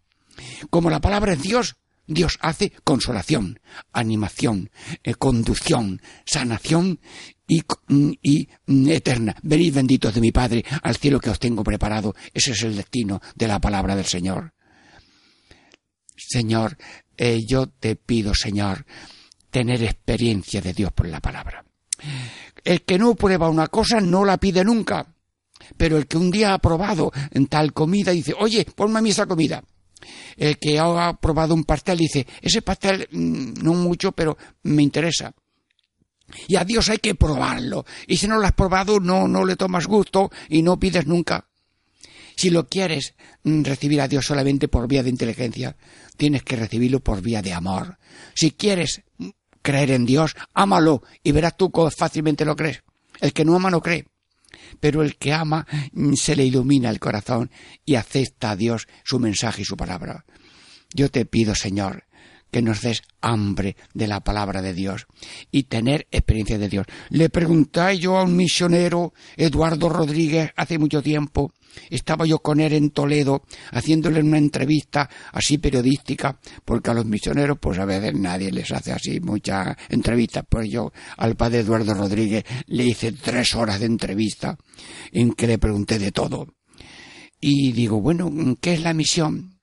[0.69, 1.75] Como la palabra es Dios,
[2.10, 3.60] Dios hace consolación,
[3.93, 4.72] animación,
[5.04, 7.00] eh, conducción, sanación
[7.48, 9.36] y, mm, y, mm, eterna.
[9.43, 12.15] Venid benditos de mi Padre al cielo que os tengo preparado.
[12.34, 14.54] Ese es el destino de la palabra del Señor.
[16.17, 16.78] Señor,
[17.15, 18.88] eh, yo te pido, Señor,
[19.52, 21.63] tener experiencia de Dios por la palabra.
[22.63, 25.13] El que no prueba una cosa no la pide nunca.
[25.78, 29.12] Pero el que un día ha probado en tal comida dice, oye, ponme a mí
[29.12, 29.63] esa comida
[30.38, 35.33] el que ha probado un pastel dice, ese pastel mm, no mucho, pero me interesa.
[36.47, 37.85] Y a Dios hay que probarlo.
[38.07, 41.47] Y si no lo has probado, no, no le tomas gusto y no pides nunca.
[42.35, 45.75] Si lo quieres mm, recibir a Dios solamente por vía de inteligencia,
[46.17, 47.97] tienes que recibirlo por vía de amor.
[48.35, 49.29] Si quieres mm,
[49.62, 52.83] creer en Dios, ámalo y verás tú cómo fácilmente lo crees.
[53.19, 54.05] El que no ama no cree
[54.79, 57.51] pero el que ama mm, se le ilumina el corazón
[57.85, 60.25] y acepta a Dios su mensaje y su palabra.
[60.93, 62.05] Yo te pido, Señor,
[62.51, 65.07] que nos des hambre de la palabra de Dios
[65.51, 66.85] y tener experiencia de Dios.
[67.09, 71.53] Le pregunté yo a un misionero, Eduardo Rodríguez, hace mucho tiempo,
[71.89, 77.57] estaba yo con él en Toledo haciéndole una entrevista así periodística, porque a los misioneros
[77.59, 82.43] pues a veces nadie les hace así muchas entrevistas, pues yo al padre Eduardo Rodríguez
[82.67, 84.57] le hice tres horas de entrevista
[85.12, 86.47] en que le pregunté de todo.
[87.41, 89.59] Y digo, bueno, ¿qué es la misión?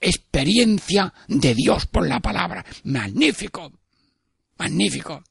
[0.00, 2.64] Experiencia de Dios por la palabra.
[2.84, 3.72] Magnífico.
[4.58, 5.22] Magnífico.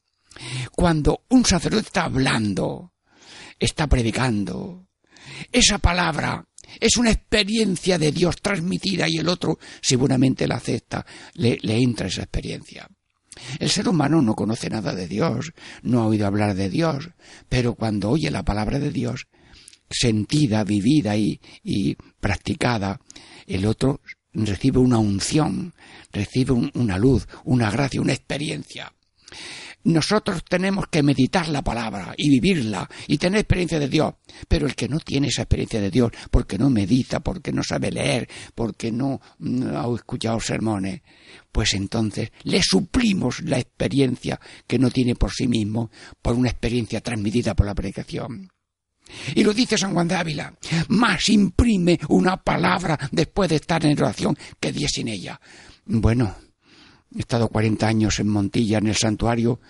[0.72, 2.92] Cuando un sacerdote está hablando
[3.58, 4.86] está predicando.
[5.50, 6.46] Esa palabra
[6.80, 12.22] es una experiencia de Dios transmitida y el otro seguramente la acepta, le, entra esa
[12.22, 12.88] experiencia.
[13.58, 17.10] El ser humano no conoce nada de Dios, no ha oído hablar de Dios,
[17.48, 19.28] pero cuando oye la palabra de Dios,
[19.88, 23.00] sentida, vivida y, y practicada,
[23.46, 24.00] el otro
[24.46, 25.74] recibe una unción,
[26.12, 28.92] recibe una luz, una gracia, una experiencia.
[29.84, 34.14] Nosotros tenemos que meditar la palabra y vivirla y tener experiencia de Dios.
[34.48, 37.90] Pero el que no tiene esa experiencia de Dios, porque no medita, porque no sabe
[37.90, 41.02] leer, porque no, no ha escuchado sermones,
[41.52, 47.00] pues entonces le suplimos la experiencia que no tiene por sí mismo por una experiencia
[47.00, 48.50] transmitida por la predicación.
[49.34, 50.54] Y lo dice San Juan de Ávila,
[50.88, 55.40] más imprime una palabra después de estar en oración que diez sin ella.
[55.86, 56.34] Bueno,
[57.14, 59.60] he estado cuarenta años en Montilla, en el santuario.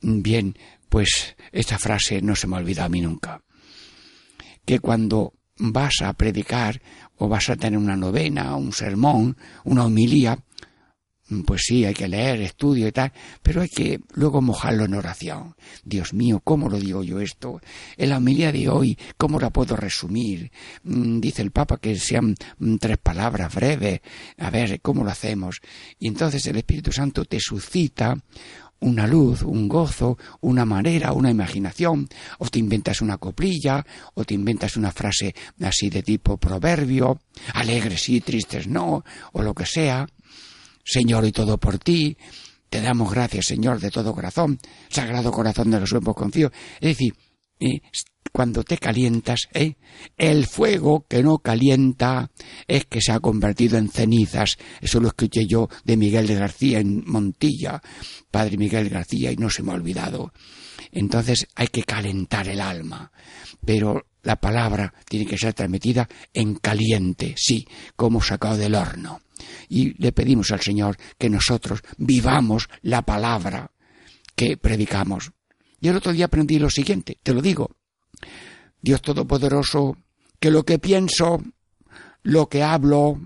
[0.00, 0.56] Bien,
[0.88, 3.42] pues esta frase no se me olvida a mí nunca.
[4.64, 6.80] Que cuando vas a predicar
[7.16, 10.38] o vas a tener una novena, un sermón, una homilía,
[11.46, 15.54] pues sí, hay que leer, estudio y tal, pero hay que luego mojarlo en oración.
[15.82, 17.60] Dios mío, ¿cómo lo digo yo esto?
[17.96, 20.52] En la homilía de hoy, ¿cómo la puedo resumir?
[20.82, 24.00] Mm, dice el Papa que sean mm, tres palabras breves.
[24.38, 25.60] A ver, ¿cómo lo hacemos?
[25.98, 28.16] Y entonces el Espíritu Santo te suscita
[28.80, 32.06] una luz, un gozo, una manera, una imaginación,
[32.38, 37.18] o te inventas una coplilla, o te inventas una frase así de tipo proverbio,
[37.54, 40.06] alegres sí, tristes no, o lo que sea,
[40.84, 42.16] Señor, y todo por ti.
[42.68, 44.58] Te damos gracias, Señor, de todo corazón.
[44.88, 46.50] Sagrado corazón de los suevos confío.
[46.80, 47.14] Es decir,
[47.60, 47.80] eh,
[48.32, 49.76] cuando te calientas, ¿eh?
[50.16, 52.32] el fuego que no calienta
[52.66, 54.58] es que se ha convertido en cenizas.
[54.80, 57.80] Eso lo escuché yo de Miguel de García en Montilla,
[58.30, 60.32] padre Miguel García, y no se me ha olvidado.
[60.90, 63.12] Entonces hay que calentar el alma.
[63.64, 69.20] Pero la palabra tiene que ser transmitida en caliente, sí, como sacado del horno
[69.68, 73.70] y le pedimos al Señor que nosotros vivamos la palabra
[74.34, 75.32] que predicamos.
[75.80, 77.70] Y el otro día aprendí lo siguiente, te lo digo.
[78.80, 79.96] Dios Todopoderoso,
[80.40, 81.42] que lo que pienso,
[82.22, 83.20] lo que hablo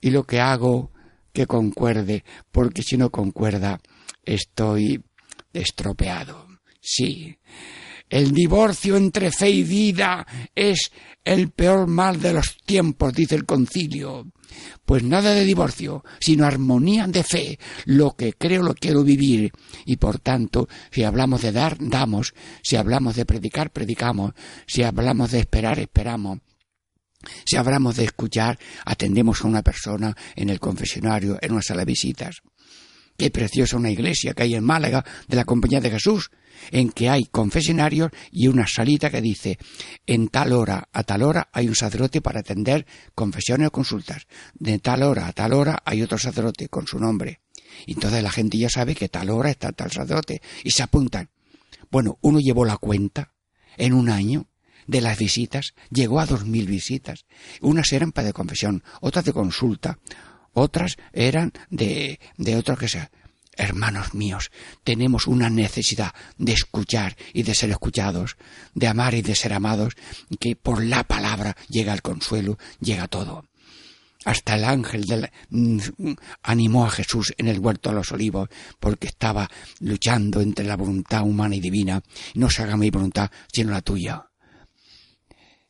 [0.00, 0.92] y lo que hago,
[1.32, 3.80] que concuerde, porque si no concuerda,
[4.24, 5.02] estoy
[5.52, 6.46] estropeado.
[6.80, 7.38] Sí,
[8.08, 10.90] el divorcio entre fe y vida es
[11.24, 14.26] el peor mal de los tiempos, dice el concilio.
[14.84, 17.58] Pues nada de divorcio, sino armonía de fe.
[17.84, 19.52] Lo que creo lo quiero vivir.
[19.84, 22.34] Y por tanto, si hablamos de dar, damos.
[22.62, 24.32] Si hablamos de predicar, predicamos.
[24.66, 26.40] Si hablamos de esperar, esperamos.
[27.44, 31.86] Si hablamos de escuchar, atendemos a una persona en el confesionario, en una sala de
[31.86, 32.42] visitas.
[33.16, 36.30] Qué preciosa una iglesia que hay en Málaga de la Compañía de Jesús,
[36.70, 39.58] en que hay confesionarios y una salita que dice
[40.06, 44.26] en tal hora a tal hora hay un sacerdote para atender confesiones o consultas.
[44.54, 47.40] De tal hora a tal hora hay otro sacerdote con su nombre.
[47.86, 51.30] Y entonces la gente ya sabe que tal hora está tal sacerdote y se apuntan.
[51.90, 53.32] Bueno, uno llevó la cuenta
[53.76, 54.48] en un año
[54.86, 57.26] de las visitas, llegó a dos mil visitas.
[57.60, 59.98] Unas eran para de confesión, otras de consulta,
[60.52, 63.10] otras eran de, de otros que sea.
[63.58, 64.52] Hermanos míos,
[64.84, 68.36] tenemos una necesidad de escuchar y de ser escuchados,
[68.72, 69.94] de amar y de ser amados,
[70.38, 73.44] que por la palabra llega el consuelo, llega todo.
[74.24, 75.78] Hasta el ángel del, mm,
[76.44, 81.22] animó a Jesús en el huerto de los olivos porque estaba luchando entre la voluntad
[81.22, 82.00] humana y divina.
[82.34, 84.24] No se haga mi voluntad sino la tuya.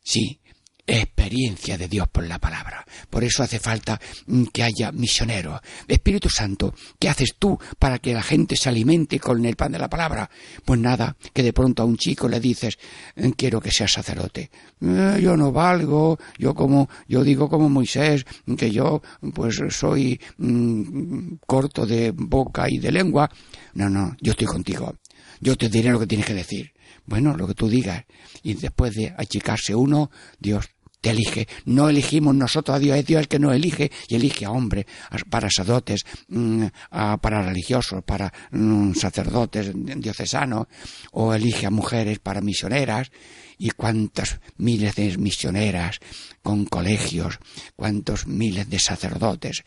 [0.02, 0.40] Sí,
[0.88, 2.84] experiencia de Dios por la palabra.
[3.10, 5.60] Por eso hace falta mm, que haya misioneros.
[5.86, 9.78] Espíritu Santo, ¿qué haces tú para que la gente se alimente con el pan de
[9.78, 10.28] la palabra?
[10.64, 12.78] Pues nada, que de pronto a un chico le dices,
[13.14, 14.50] eh, quiero que seas sacerdote.
[14.80, 18.24] Eh, yo no valgo, yo como, yo digo como Moisés,
[18.56, 19.02] que yo
[19.34, 23.30] pues soy mm, corto de boca y de lengua.
[23.74, 24.96] No, no, yo estoy contigo.
[25.40, 26.72] Yo te diré lo que tienes que decir.
[27.06, 28.04] Bueno, lo que tú digas.
[28.42, 30.68] Y después de achicarse uno, Dios
[31.00, 31.48] te elige.
[31.64, 34.86] No elegimos nosotros a Dios, es Dios el que nos elige y elige a hombres,
[35.30, 40.66] para sacerdotes, mm, para religiosos, para mm, sacerdotes diocesanos,
[41.12, 43.10] o elige a mujeres para misioneras,
[43.58, 45.98] y cuántas miles de misioneras
[46.42, 47.38] con colegios,
[47.76, 49.64] cuántos miles de sacerdotes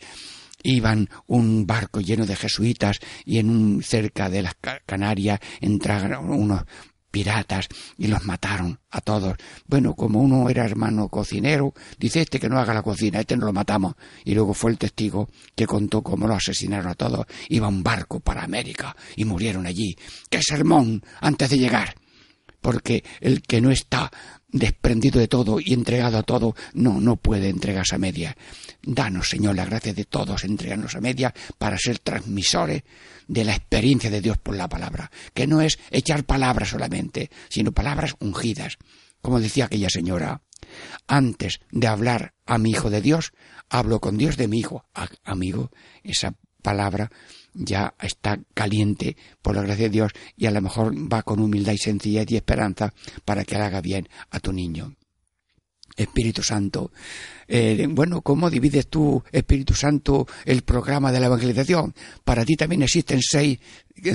[0.62, 4.54] iban un barco lleno de jesuitas y en un cerca de las
[4.86, 6.62] Canarias entraron unos
[7.12, 9.36] piratas y los mataron a todos.
[9.66, 13.46] Bueno, como uno era hermano cocinero, dice este que no haga la cocina, este no
[13.46, 13.94] lo matamos.
[14.24, 17.26] Y luego fue el testigo que contó cómo lo asesinaron a todos.
[17.48, 19.94] Iba un barco para América y murieron allí.
[20.28, 21.02] ¡Qué sermón!
[21.20, 21.94] antes de llegar.
[22.60, 24.08] porque el que no está
[24.48, 28.36] desprendido de todo y entregado a todo, no, no puede entregarse a media.
[28.82, 32.84] Danos, Señor, la gracia de todos entregarnos a media para ser transmisores
[33.28, 37.72] de la experiencia de Dios por la palabra, que no es echar palabras solamente, sino
[37.72, 38.78] palabras ungidas.
[39.20, 40.42] Como decía aquella señora,
[41.06, 43.32] antes de hablar a mi hijo de Dios,
[43.68, 44.84] hablo con Dios de mi hijo.
[45.24, 45.70] amigo,
[46.02, 47.10] esa palabra
[47.54, 51.72] ya está caliente por la gracia de Dios y a lo mejor va con humildad
[51.72, 52.94] y sencillez y esperanza
[53.24, 54.96] para que haga bien a tu niño.
[55.96, 56.90] Espíritu Santo.
[57.48, 61.94] Eh, bueno, ¿cómo divides tú, Espíritu Santo, el programa de la evangelización?
[62.24, 63.58] Para ti también existen seis,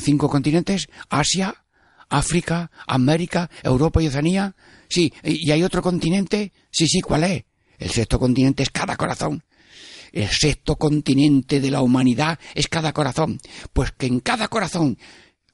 [0.02, 1.64] cinco continentes, Asia,
[2.10, 4.56] África, América, Europa y Oceanía.
[4.90, 6.54] Sí, ¿y hay otro continente?
[6.72, 7.44] Sí, sí, ¿cuál es?
[7.78, 9.44] El sexto continente es cada corazón.
[10.12, 13.40] El sexto continente de la humanidad es cada corazón.
[13.74, 14.98] Pues que en cada corazón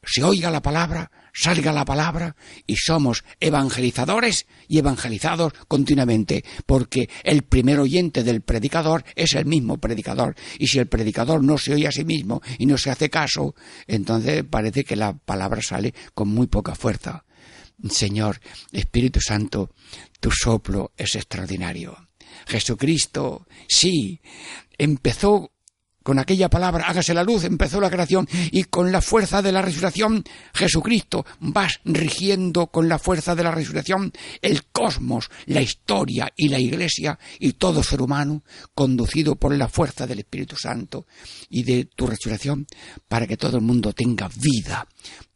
[0.05, 2.35] se oiga la palabra, salga la palabra
[2.67, 9.77] y somos evangelizadores y evangelizados continuamente, porque el primer oyente del predicador es el mismo
[9.77, 10.35] predicador.
[10.59, 13.55] Y si el predicador no se oye a sí mismo y no se hace caso,
[13.87, 17.25] entonces parece que la palabra sale con muy poca fuerza.
[17.89, 18.39] Señor,
[18.71, 19.71] Espíritu Santo,
[20.19, 22.09] tu soplo es extraordinario.
[22.45, 24.21] Jesucristo, sí,
[24.77, 25.52] empezó
[26.03, 29.61] con aquella palabra, hágase la luz, empezó la creación y con la fuerza de la
[29.61, 30.23] resurrección,
[30.53, 36.59] Jesucristo vas rigiendo con la fuerza de la resurrección el cosmos, la historia y la
[36.59, 38.43] iglesia y todo ser humano,
[38.73, 41.07] conducido por la fuerza del Espíritu Santo
[41.49, 42.65] y de tu resurrección,
[43.07, 44.87] para que todo el mundo tenga vida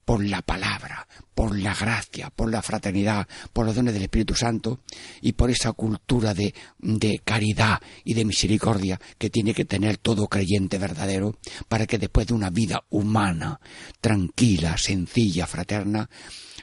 [0.07, 1.05] por la palabra,
[1.35, 4.79] por la gracia, por la fraternidad, por los dones del Espíritu Santo
[5.19, 10.29] y por esa cultura de, de, caridad y de misericordia que tiene que tener todo
[10.29, 11.37] creyente verdadero
[11.67, 13.59] para que después de una vida humana,
[13.99, 16.09] tranquila, sencilla, fraterna,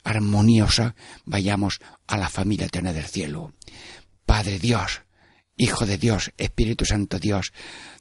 [0.05, 0.95] armoniosa,
[1.27, 3.53] vayamos a la familia eterna del cielo.
[4.25, 5.03] Padre Dios,
[5.59, 7.53] Hijo de Dios, Espíritu Santo Dios,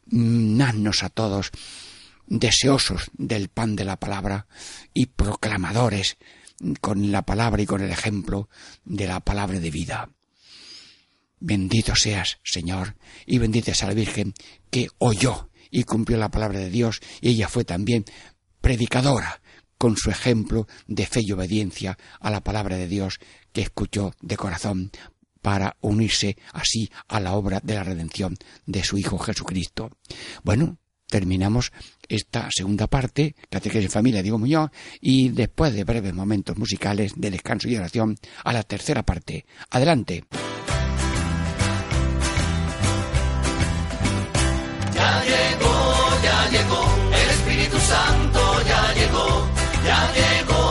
[0.05, 1.51] naznos a todos
[2.27, 4.47] deseosos del pan de la palabra
[4.93, 6.17] y proclamadores
[6.81, 8.49] con la palabra y con el ejemplo
[8.85, 10.09] de la palabra de vida.
[11.39, 12.95] Bendito seas, Señor,
[13.25, 14.33] y bendita sea la Virgen
[14.69, 18.05] que oyó y cumplió la palabra de Dios, y ella fue también
[18.61, 19.41] predicadora
[19.77, 23.19] con su ejemplo de fe y obediencia a la palabra de Dios
[23.51, 24.91] que escuchó de corazón
[25.41, 29.89] para unirse así a la obra de la redención de su Hijo Jesucristo.
[30.43, 30.77] Bueno,
[31.13, 31.71] terminamos
[32.09, 37.69] esta segunda parte, Catequesis Familia Diego Muñoz, y después de breves momentos musicales de descanso
[37.69, 39.45] y oración, a la tercera parte.
[39.69, 40.23] Adelante.
[44.95, 45.75] Ya llegó,
[46.23, 46.81] ya llegó,
[47.21, 49.27] el Espíritu Santo ya llegó,
[49.85, 50.61] ya llegó,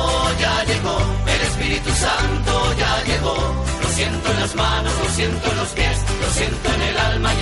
[0.41, 0.97] ya llegó,
[1.35, 3.37] el Espíritu Santo ya llegó.
[3.81, 7.33] Lo siento en las manos, lo siento en los pies, lo siento en el alma
[7.33, 7.42] en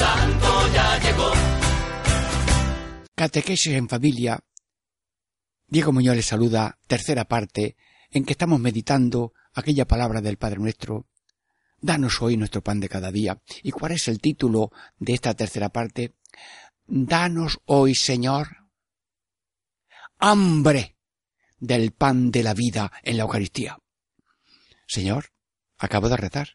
[0.00, 1.30] Santo ya llegó.
[3.14, 4.40] Catequesis en familia.
[5.66, 7.76] Diego Muñoz les saluda, tercera parte,
[8.10, 11.06] en que estamos meditando aquella palabra del Padre Nuestro.
[11.82, 13.42] Danos hoy nuestro pan de cada día.
[13.62, 16.14] ¿Y cuál es el título de esta tercera parte?
[16.86, 18.56] Danos hoy, Señor,
[20.18, 20.96] hambre
[21.58, 23.78] del pan de la vida en la Eucaristía.
[24.86, 25.26] Señor,
[25.76, 26.48] acabo de rezar.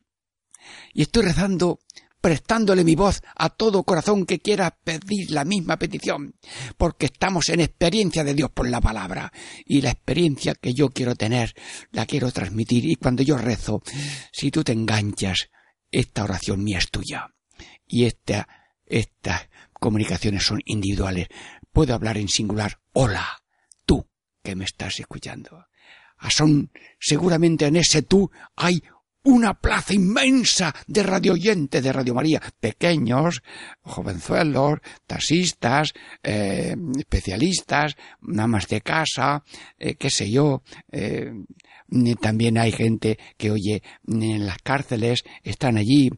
[0.94, 1.80] Y estoy rezando
[2.26, 6.34] prestándole mi voz a todo corazón que quiera pedir la misma petición,
[6.76, 9.32] porque estamos en experiencia de Dios por la palabra,
[9.64, 11.54] y la experiencia que yo quiero tener
[11.92, 13.84] la quiero transmitir, y cuando yo rezo,
[14.32, 15.52] si tú te enganchas,
[15.92, 17.28] esta oración mía es tuya,
[17.86, 18.48] y esta,
[18.88, 21.28] estas comunicaciones son individuales.
[21.72, 23.44] Puedo hablar en singular, hola,
[23.86, 24.10] tú
[24.42, 25.68] que me estás escuchando.
[26.30, 28.82] Son, seguramente en ese tú hay
[29.26, 33.42] una plaza inmensa de radio oyentes de Radio María, pequeños,
[33.82, 39.44] jovenzuelos, taxistas, eh, especialistas, más de casa,
[39.78, 40.62] eh, qué sé yo,
[40.92, 41.32] eh,
[42.22, 46.10] también hay gente que oye en las cárceles, están allí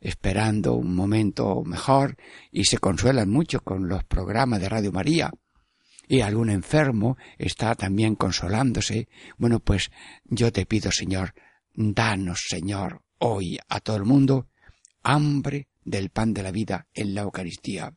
[0.00, 2.16] esperando un momento mejor
[2.50, 5.30] y se consuelan mucho con los programas de Radio María
[6.08, 9.08] y algún enfermo está también consolándose.
[9.38, 9.90] Bueno, pues
[10.24, 11.34] yo te pido, Señor,
[11.76, 14.48] danos, Señor, hoy a todo el mundo
[15.02, 17.94] hambre del pan de la vida en la Eucaristía.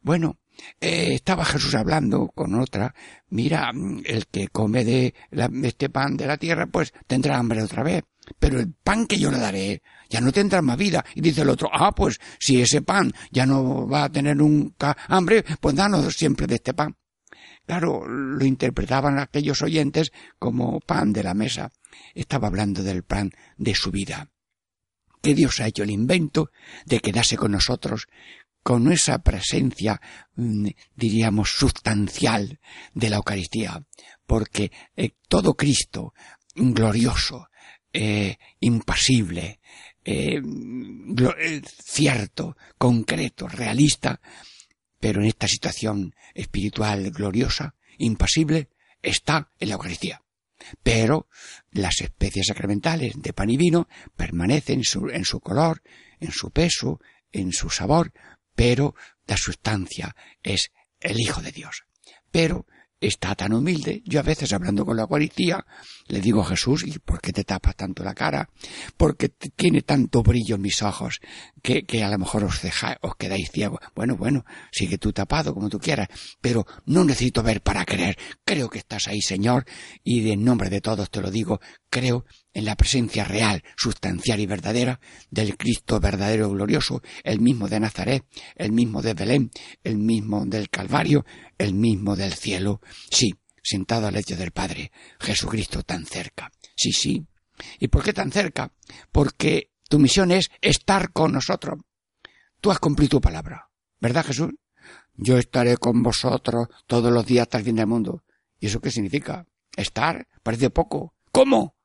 [0.00, 0.38] Bueno,
[0.80, 2.94] eh, estaba Jesús hablando con otra,
[3.30, 3.72] mira,
[4.04, 5.14] el que come de
[5.64, 8.04] este pan de la tierra, pues tendrá hambre otra vez,
[8.38, 11.04] pero el pan que yo le daré ya no tendrá más vida.
[11.14, 14.96] Y dice el otro, ah, pues si ese pan ya no va a tener nunca
[15.08, 16.94] hambre, pues danos siempre de este pan.
[17.66, 21.72] Claro, lo interpretaban aquellos oyentes como pan de la mesa.
[22.14, 24.30] Estaba hablando del pan de su vida.
[25.22, 26.50] Que Dios ha hecho el invento
[26.84, 28.08] de quedarse con nosotros,
[28.62, 30.00] con esa presencia,
[30.34, 32.60] mm, diríamos, sustancial
[32.94, 33.84] de la Eucaristía,
[34.26, 36.14] porque eh, todo Cristo,
[36.54, 37.48] glorioso,
[37.92, 39.60] eh, impasible,
[40.04, 40.40] eh,
[41.84, 44.20] cierto, concreto, realista,
[45.02, 48.68] pero en esta situación espiritual gloriosa, impasible,
[49.02, 50.22] está en la Eucaristía.
[50.84, 51.26] Pero
[51.72, 55.82] las especies sacramentales de pan y vino permanecen en su, en su color,
[56.20, 57.00] en su peso,
[57.32, 58.12] en su sabor,
[58.54, 58.94] pero
[59.26, 61.82] la sustancia es el Hijo de Dios.
[62.30, 62.66] Pero
[63.02, 64.02] está tan humilde.
[64.06, 65.66] Yo a veces hablando con la Eucaristía
[66.06, 68.48] le digo a Jesús, ¿y por qué te tapas tanto la cara?
[68.96, 71.20] Porque tiene tanto brillo en mis ojos
[71.62, 73.80] que, que a lo mejor os, deja, os quedáis ciegos.
[73.94, 76.08] Bueno, bueno, sigue tú tapado como tú quieras,
[76.40, 78.16] pero no necesito ver para creer.
[78.44, 79.64] Creo que estás ahí, Señor,
[80.04, 81.60] y en nombre de todos te lo digo,
[81.92, 82.24] creo
[82.54, 84.98] en la presencia real, sustancial y verdadera
[85.30, 88.24] del Cristo verdadero glorioso, el mismo de Nazaret,
[88.56, 89.50] el mismo de Belén,
[89.84, 91.26] el mismo del Calvario,
[91.58, 92.80] el mismo del cielo.
[93.10, 94.90] Sí, sentado al lecho del Padre,
[95.20, 96.50] Jesucristo tan cerca.
[96.74, 97.26] Sí, sí.
[97.78, 98.72] ¿Y por qué tan cerca?
[99.12, 101.78] Porque tu misión es estar con nosotros.
[102.60, 103.68] Tú has cumplido tu palabra.
[104.00, 104.50] ¿Verdad, Jesús?
[105.14, 108.24] Yo estaré con vosotros todos los días hasta el fin del mundo.
[108.58, 109.46] ¿Y eso qué significa?
[109.76, 110.26] Estar.
[110.42, 111.14] Parece poco.
[111.30, 111.76] ¿Cómo?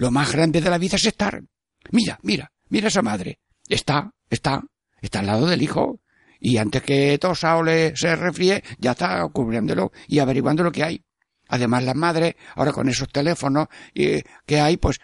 [0.00, 1.42] Lo más grande de la vida es estar.
[1.90, 3.38] Mira, mira, mira esa madre.
[3.68, 4.62] Está, está,
[4.98, 6.00] está al lado del hijo.
[6.40, 10.84] Y antes que tosa o le se refríe, ya está cubriéndolo y averiguando lo que
[10.84, 11.04] hay.
[11.48, 15.00] Además, las madres, ahora con esos teléfonos que hay, pues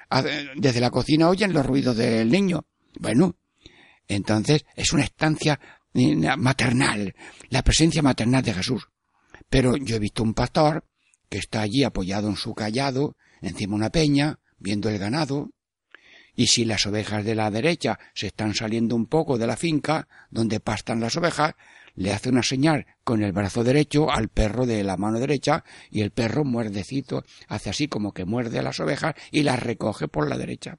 [0.57, 2.65] desde la cocina oyen los ruidos del niño.
[2.99, 3.37] Bueno,
[4.09, 5.61] entonces es una estancia
[5.93, 7.15] eh, maternal,
[7.51, 8.89] la presencia maternal de Jesús.
[9.51, 10.87] Pero yo he visto un pastor
[11.29, 15.51] que está allí apoyado en su callado, encima de una peña, viendo el ganado,
[16.37, 20.07] y si las ovejas de la derecha se están saliendo un poco de la finca
[20.31, 21.55] donde pastan las ovejas,
[21.95, 26.03] le hace una señal con el brazo derecho al perro de la mano derecha y
[26.03, 30.29] el perro muerdecito hace así como que muerde a las ovejas y las recoge por
[30.29, 30.77] la derecha.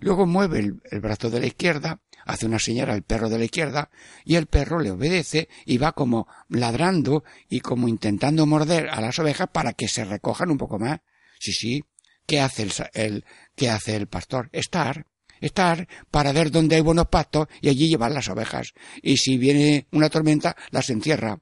[0.00, 3.44] Luego mueve el, el, brazo de la izquierda, hace una señal al perro de la
[3.44, 3.90] izquierda
[4.24, 9.18] y el perro le obedece y va como ladrando y como intentando morder a las
[9.18, 11.00] ovejas para que se recojan un poco más.
[11.40, 11.84] Sí, sí,
[12.28, 13.24] ¿Qué hace el, el,
[13.56, 14.50] ¿qué hace el pastor?
[14.52, 15.06] Estar,
[15.40, 18.74] estar para ver dónde hay buenos pastos y allí llevar las ovejas.
[19.00, 21.40] Y si viene una tormenta, las encierra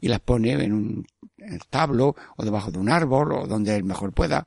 [0.00, 1.06] y las pone en un
[1.36, 4.46] establo o debajo de un árbol o donde él mejor pueda.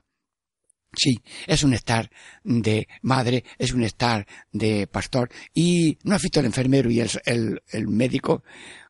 [0.97, 2.09] Sí, es un estar
[2.43, 5.29] de madre, es un estar de pastor.
[5.53, 8.43] Y no ha visto el enfermero y el, el, el médico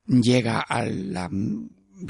[0.07, 1.29] llega a la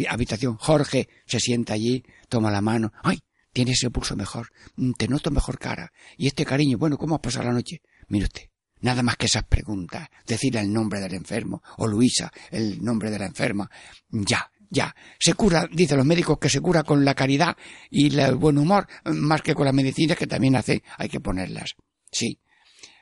[0.09, 0.57] habitación.
[0.57, 2.93] Jorge se sienta allí, toma la mano.
[3.01, 3.23] ¡Ay!
[3.55, 5.93] Tienes el pulso mejor, mm, te noto mejor cara.
[6.17, 7.81] Y este cariño, bueno, ¿cómo has pasado la noche?
[8.09, 8.49] Mire usted,
[8.81, 13.17] nada más que esas preguntas, decir el nombre del enfermo, o Luisa, el nombre de
[13.17, 13.71] la enferma,
[14.09, 14.93] ya, ya.
[15.17, 17.55] Se cura, dicen los médicos que se cura con la caridad
[17.89, 21.75] y el buen humor, más que con las medicinas que también hace, hay que ponerlas.
[22.11, 22.41] Sí.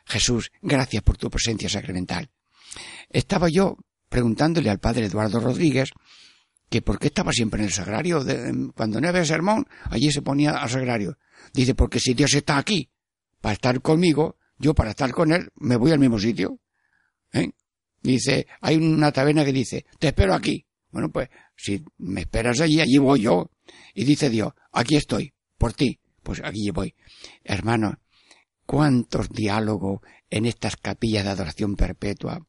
[0.05, 2.29] Jesús, gracias por tu presencia sacramental.
[3.09, 3.77] Estaba yo
[4.07, 5.89] preguntándole al padre Eduardo Rodríguez
[6.73, 8.25] que por qué estaba siempre en el sagrario.
[8.73, 11.19] cuando no había sermón, allí se ponía al sagrario.
[11.53, 12.89] Dice, porque si Dios está aquí
[13.39, 16.59] para estar conmigo, yo para estar con Él me voy al mismo sitio.
[17.31, 17.51] ¿Eh?
[18.01, 20.65] Dice, hay una taberna que dice, te espero aquí.
[20.89, 23.51] Bueno, pues si me esperas allí, allí voy yo.
[23.93, 25.99] Y dice Dios, aquí estoy, por ti.
[26.23, 26.95] Pues aquí voy.
[27.43, 27.99] Hermano,
[28.65, 32.47] cuántos diálogos en estas capillas de adoración perpetua,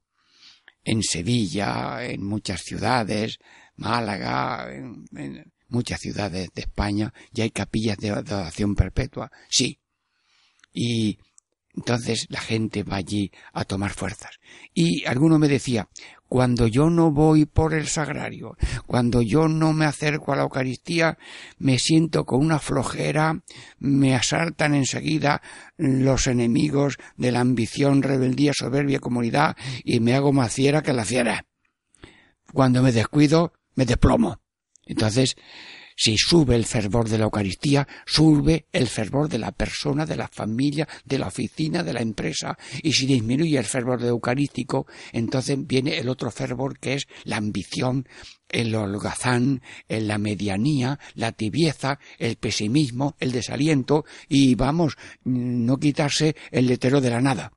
[0.84, 3.38] en Sevilla, en muchas ciudades,
[3.76, 9.80] Málaga, en, muchas ciudades de España ya hay capillas de adoración perpetua, sí.
[10.72, 11.18] Y
[11.76, 14.38] Entonces la gente va allí a tomar fuerzas.
[14.72, 15.88] Y alguno me decía,
[16.28, 18.56] cuando yo no voy por el sagrario,
[18.86, 21.18] cuando yo no me acerco a la Eucaristía,
[21.58, 23.42] me siento con una flojera,
[23.78, 25.42] me asaltan enseguida
[25.76, 31.04] los enemigos de la ambición, rebeldía, soberbia, comunidad, y me hago más fiera que la
[31.04, 31.44] fiera.
[32.52, 34.40] Cuando me descuido, me desplomo.
[34.86, 35.36] Entonces,
[35.96, 40.28] si sube el fervor de la Eucaristía, sube el fervor de la persona, de la
[40.28, 42.58] familia, de la oficina, de la empresa.
[42.82, 47.36] Y si disminuye el fervor de eucarístico, entonces viene el otro fervor que es la
[47.36, 48.08] ambición,
[48.48, 56.66] el holgazán, la medianía, la tibieza, el pesimismo, el desaliento y vamos, no quitarse el
[56.66, 57.52] letero de la nada.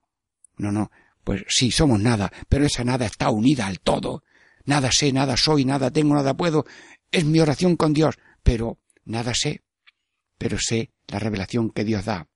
[0.57, 0.91] No, no,
[1.23, 4.23] pues sí, somos nada, pero esa nada está unida al todo.
[4.65, 6.65] Nada sé, nada soy, nada tengo, nada puedo.
[7.11, 8.17] Es mi oración con Dios
[8.47, 9.61] pero nada sé,
[10.37, 12.29] pero sé la revelación que Dios da.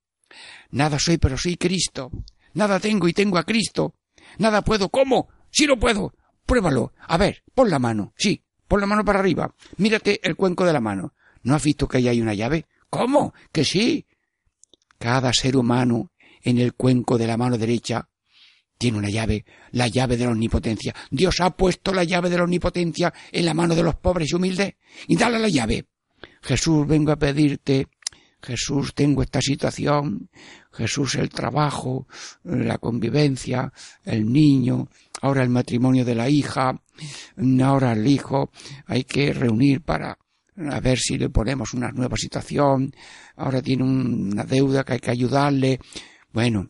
[0.71, 2.11] Nada soy, pero soy Cristo.
[2.53, 3.95] Nada tengo y tengo a Cristo.
[4.37, 4.89] Nada puedo.
[4.89, 5.29] ¿Cómo?
[5.51, 6.13] Sí lo puedo.
[6.45, 6.91] Pruébalo.
[7.07, 8.13] A ver, pon la mano.
[8.17, 9.55] Sí, pon la mano para arriba.
[9.77, 11.13] Mírate el cuenco de la mano.
[11.43, 12.65] ¿No has visto que ahí hay una llave?
[12.89, 13.33] ¿Cómo?
[13.53, 14.05] Que sí.
[14.99, 16.11] Cada ser humano
[16.43, 18.09] en el cuenco de la mano derecha
[18.77, 20.93] tiene una llave, la llave de la omnipotencia.
[21.09, 24.35] Dios ha puesto la llave de la omnipotencia en la mano de los pobres y
[24.35, 24.73] humildes
[25.07, 25.85] y dale la llave.
[26.41, 27.87] Jesús, vengo a pedirte,
[28.41, 30.29] Jesús, tengo esta situación,
[30.71, 32.07] Jesús, el trabajo,
[32.43, 33.71] la convivencia,
[34.03, 34.87] el niño,
[35.21, 36.81] ahora el matrimonio de la hija,
[37.63, 38.51] ahora el hijo,
[38.87, 40.17] hay que reunir para
[40.69, 42.93] a ver si le ponemos una nueva situación,
[43.37, 45.79] ahora tiene una deuda que hay que ayudarle.
[46.31, 46.69] Bueno,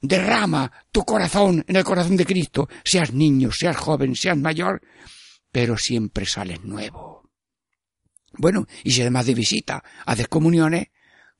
[0.00, 4.82] derrama tu corazón en el corazón de Cristo, seas niño, seas joven, seas mayor,
[5.50, 7.09] pero siempre sales nuevo.
[8.40, 10.86] Bueno, y si además de visita haces comuniones,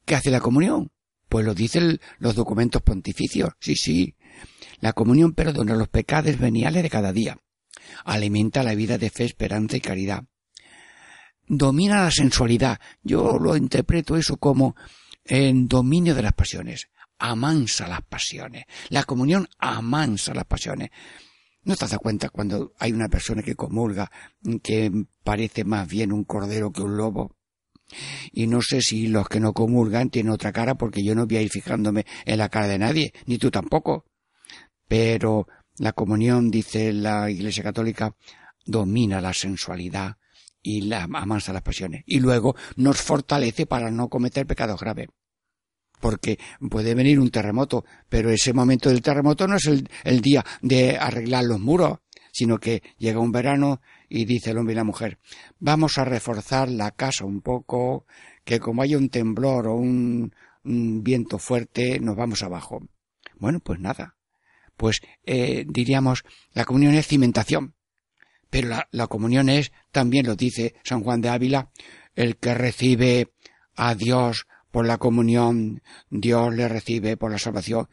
[0.04, 0.92] ¿qué hace la comunión?
[1.30, 3.54] Pues lo dicen los documentos pontificios.
[3.58, 4.16] Sí, sí.
[4.80, 7.38] La comunión perdona los pecados veniales de cada día.
[8.04, 10.24] Alimenta la vida de fe, esperanza y caridad.
[11.46, 12.78] Domina la sensualidad.
[13.02, 14.76] Yo lo interpreto eso como
[15.24, 16.90] en dominio de las pasiones.
[17.18, 18.64] Amansa las pasiones.
[18.90, 20.90] La comunión amansa las pasiones.
[21.62, 24.10] ¿No te das cuenta cuando hay una persona que comulga
[24.62, 24.90] que
[25.22, 27.36] parece más bien un cordero que un lobo?
[28.32, 31.36] Y no sé si los que no comulgan tienen otra cara porque yo no voy
[31.36, 34.06] a ir fijándome en la cara de nadie, ni tú tampoco.
[34.88, 35.46] Pero
[35.76, 38.14] la comunión, dice la Iglesia Católica,
[38.64, 40.16] domina la sensualidad
[40.62, 42.04] y la amansa las pasiones.
[42.06, 45.08] Y luego nos fortalece para no cometer pecados graves
[46.00, 46.38] porque
[46.68, 51.44] puede venir un terremoto, pero ese momento del terremoto no es el, día de arreglar
[51.44, 51.98] los muros,
[52.32, 55.18] sino que llega un verano y dice el hombre y la mujer,
[55.58, 58.06] vamos a reforzar la casa un poco,
[58.44, 60.32] que como hay un temblor o un,
[60.62, 62.82] viento fuerte, nos vamos abajo.
[63.38, 64.16] Bueno, pues nada.
[64.76, 67.74] Pues eh, diríamos, la comunión es cimentación.
[68.50, 71.70] Pero la, la comunión es, también lo dice San Juan de Ávila,
[72.14, 73.32] el que recibe
[73.74, 77.88] a Dios por la comunión, Dios le recibe por la salvación.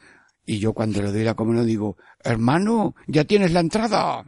[0.45, 4.25] Y yo cuando le doy la comunión digo, hermano, ya tienes la entrada.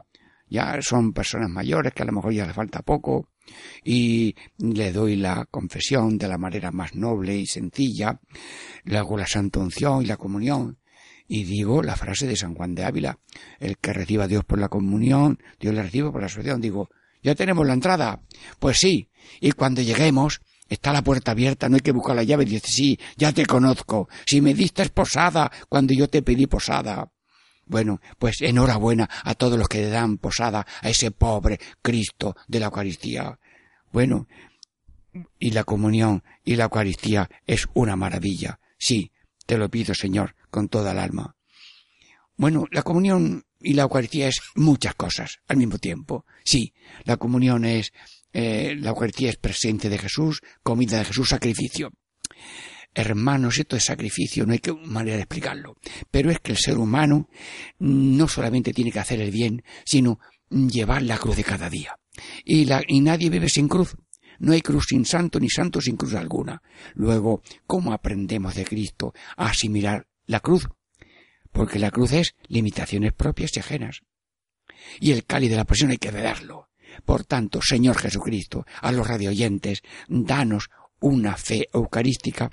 [0.50, 3.30] Ya son personas mayores que a lo mejor ya le falta poco.
[3.84, 8.20] Y le doy la confesión de la manera más noble y sencilla.
[8.84, 10.80] Le hago la santa unción y la comunión.
[11.28, 13.20] Y digo la frase de San Juan de Ávila.
[13.60, 16.60] El que reciba a Dios por la comunión, Dios le recibe por la salvación.
[16.60, 16.90] Digo,
[17.22, 18.22] ya tenemos la entrada.
[18.60, 19.10] Pues sí.
[19.40, 22.46] Y cuando lleguemos, Está la puerta abierta, no hay que buscar la llave.
[22.46, 24.08] Dice, sí, ya te conozco.
[24.26, 27.12] Si me diste posada cuando yo te pedí posada.
[27.66, 32.60] Bueno, pues enhorabuena a todos los que le dan posada a ese pobre Cristo de
[32.60, 33.40] la Eucaristía.
[33.92, 34.28] Bueno,
[35.40, 38.60] y la comunión y la Eucaristía es una maravilla.
[38.78, 39.12] Sí,
[39.46, 41.36] te lo pido, Señor, con toda el alma.
[42.38, 46.26] Bueno, la comunión y la Eucaristía es muchas cosas al mismo tiempo.
[46.44, 47.92] Sí, la comunión es
[48.34, 51.92] eh, la Eucaristía es presente de Jesús, comida de Jesús, sacrificio.
[52.94, 55.78] Hermanos, esto es sacrificio, no hay que manera de explicarlo.
[56.10, 57.30] Pero es que el ser humano
[57.80, 60.20] no solamente tiene que hacer el bien, sino
[60.50, 61.98] llevar la cruz de cada día.
[62.44, 63.96] Y, y nadie vive sin cruz.
[64.40, 66.62] No hay cruz sin santo, ni santo sin cruz alguna.
[66.96, 70.68] Luego, ¿cómo aprendemos de Cristo a asimilar la cruz?
[71.52, 74.02] Porque la cruz es limitaciones propias y ajenas.
[75.00, 76.69] Y el cáliz de la pasión hay que beberlo.
[77.06, 80.70] Por tanto, Señor Jesucristo, a los radioyentes, danos
[81.00, 82.52] una fe eucarística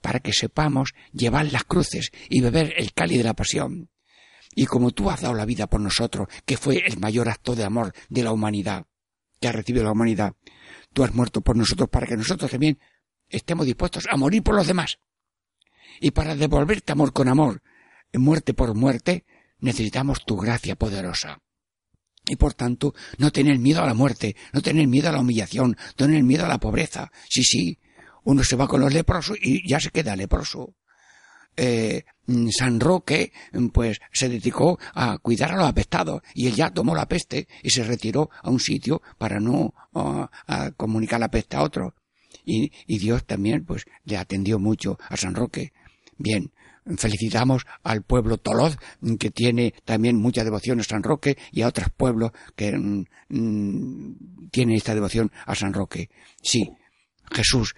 [0.00, 3.90] para que sepamos llevar las cruces y beber el cáliz de la pasión.
[4.54, 7.64] Y como tú has dado la vida por nosotros, que fue el mayor acto de
[7.64, 8.86] amor de la humanidad,
[9.40, 10.34] que ha recibido la humanidad,
[10.92, 12.78] tú has muerto por nosotros para que nosotros también
[13.28, 14.98] estemos dispuestos a morir por los demás.
[16.00, 17.62] Y para devolverte amor con amor,
[18.12, 19.24] muerte por muerte,
[19.58, 21.40] necesitamos tu gracia poderosa.
[22.28, 25.70] Y por tanto, no tener miedo a la muerte, no tener miedo a la humillación,
[25.70, 27.10] no tener miedo a la pobreza.
[27.28, 27.78] Sí, sí,
[28.24, 30.74] uno se va con los leprosos y ya se queda leproso.
[31.56, 32.04] Eh,
[32.50, 33.32] San Roque,
[33.72, 37.70] pues, se dedicó a cuidar a los apestados y él ya tomó la peste y
[37.70, 41.94] se retiró a un sitio para no a comunicar la peste a otro.
[42.44, 45.72] Y, y Dios también, pues, le atendió mucho a San Roque.
[46.18, 46.52] Bien,
[46.96, 48.76] felicitamos al pueblo Toloz,
[49.18, 54.48] que tiene también mucha devoción a San Roque, y a otros pueblos que mm, mm,
[54.50, 56.08] tienen esta devoción a San Roque.
[56.42, 56.70] Sí,
[57.30, 57.74] Jesús,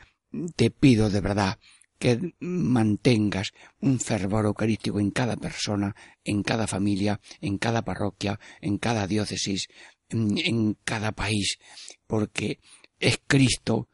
[0.56, 1.58] te pido de verdad
[1.98, 5.94] que mantengas un fervor eucarístico en cada persona,
[6.24, 9.68] en cada familia, en cada parroquia, en cada diócesis,
[10.08, 11.58] en, en cada país,
[12.06, 12.58] porque
[12.98, 13.88] es Cristo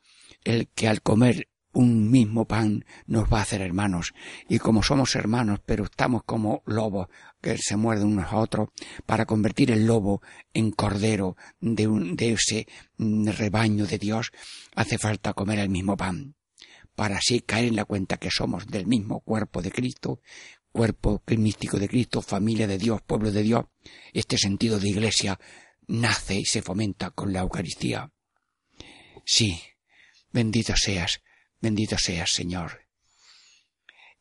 [0.44, 4.14] el que al comer un mismo pan nos va a hacer hermanos.
[4.48, 7.08] Y como somos hermanos, pero estamos como lobos
[7.42, 8.70] que se muerden unos a otros,
[9.04, 10.22] para convertir el lobo
[10.54, 12.66] en cordero de, un, de ese
[12.96, 14.32] mm, rebaño de Dios,
[14.74, 16.34] hace falta comer el mismo pan.
[16.94, 20.20] Para así caer en la cuenta que somos del mismo cuerpo de Cristo,
[20.72, 23.66] cuerpo místico de Cristo, familia de Dios, pueblo de Dios.
[24.14, 25.38] Este sentido de iglesia
[25.88, 28.10] nace y se fomenta con la Eucaristía.
[29.26, 29.60] Sí,
[30.32, 31.20] bendito seas,
[31.66, 32.86] Bendito seas, Señor.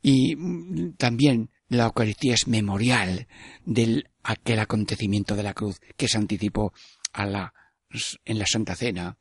[0.01, 3.27] Y mm, también la Eucaristía es memorial
[3.65, 6.73] de aquel acontecimiento de la cruz que se anticipó
[7.13, 7.53] a la,
[8.25, 9.19] en la Santa Cena.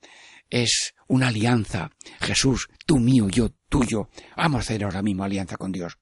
[0.49, 1.91] Es una alianza.
[2.19, 4.09] Jesús, tú mío, yo tuyo.
[4.39, 5.99] Vamos a hacer ahora mismo alianza con Dios.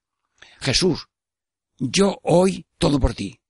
[0.61, 1.09] Jesús,
[1.77, 3.41] yo hoy todo por ti.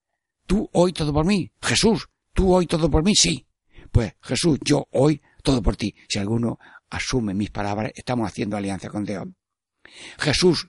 [0.47, 1.53] Tú hoy todo por mí.
[1.61, 3.15] Jesús, tú hoy todo por mí.
[3.15, 3.47] Sí.
[3.91, 5.95] Pues Jesús, yo hoy todo por ti.
[6.09, 6.59] Si alguno
[6.93, 9.27] asume mis palabras, estamos haciendo alianza con Dios.
[10.19, 10.69] Jesús,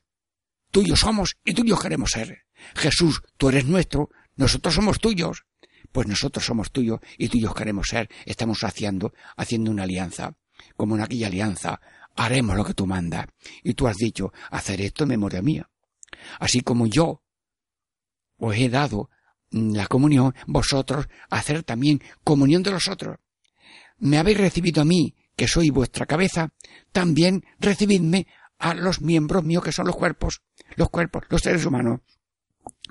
[0.71, 2.45] tuyos somos y tuyos queremos ser.
[2.75, 5.45] Jesús, tú eres nuestro, nosotros somos tuyos.
[5.91, 8.09] Pues nosotros somos tuyos y tuyos queremos ser.
[8.25, 10.35] Estamos haciendo, haciendo una alianza.
[10.77, 11.81] Como en aquella alianza,
[12.15, 13.27] haremos lo que tú mandas.
[13.61, 15.69] Y tú has dicho, hacer esto en memoria mía.
[16.39, 17.21] Así como yo
[18.37, 19.09] os he dado
[19.51, 23.17] la comunión, vosotros hacer también comunión de los otros.
[23.97, 26.53] Me habéis recibido a mí que soy vuestra cabeza,
[26.91, 28.27] también recibidme
[28.59, 30.41] a los miembros míos que son los cuerpos,
[30.75, 32.01] los cuerpos, los seres humanos.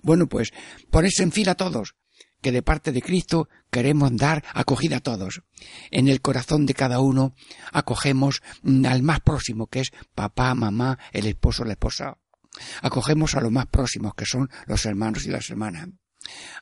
[0.03, 0.53] Bueno, pues
[0.91, 1.95] ponerse en fila todos,
[2.43, 5.43] que de parte de Cristo queremos dar acogida a todos.
[5.91, 7.35] En el corazón de cada uno
[7.73, 8.43] acogemos
[8.85, 12.19] al más próximo, que es papá, mamá, el esposo, la esposa.
[12.83, 15.89] Acogemos a los más próximos, que son los hermanos y las hermanas.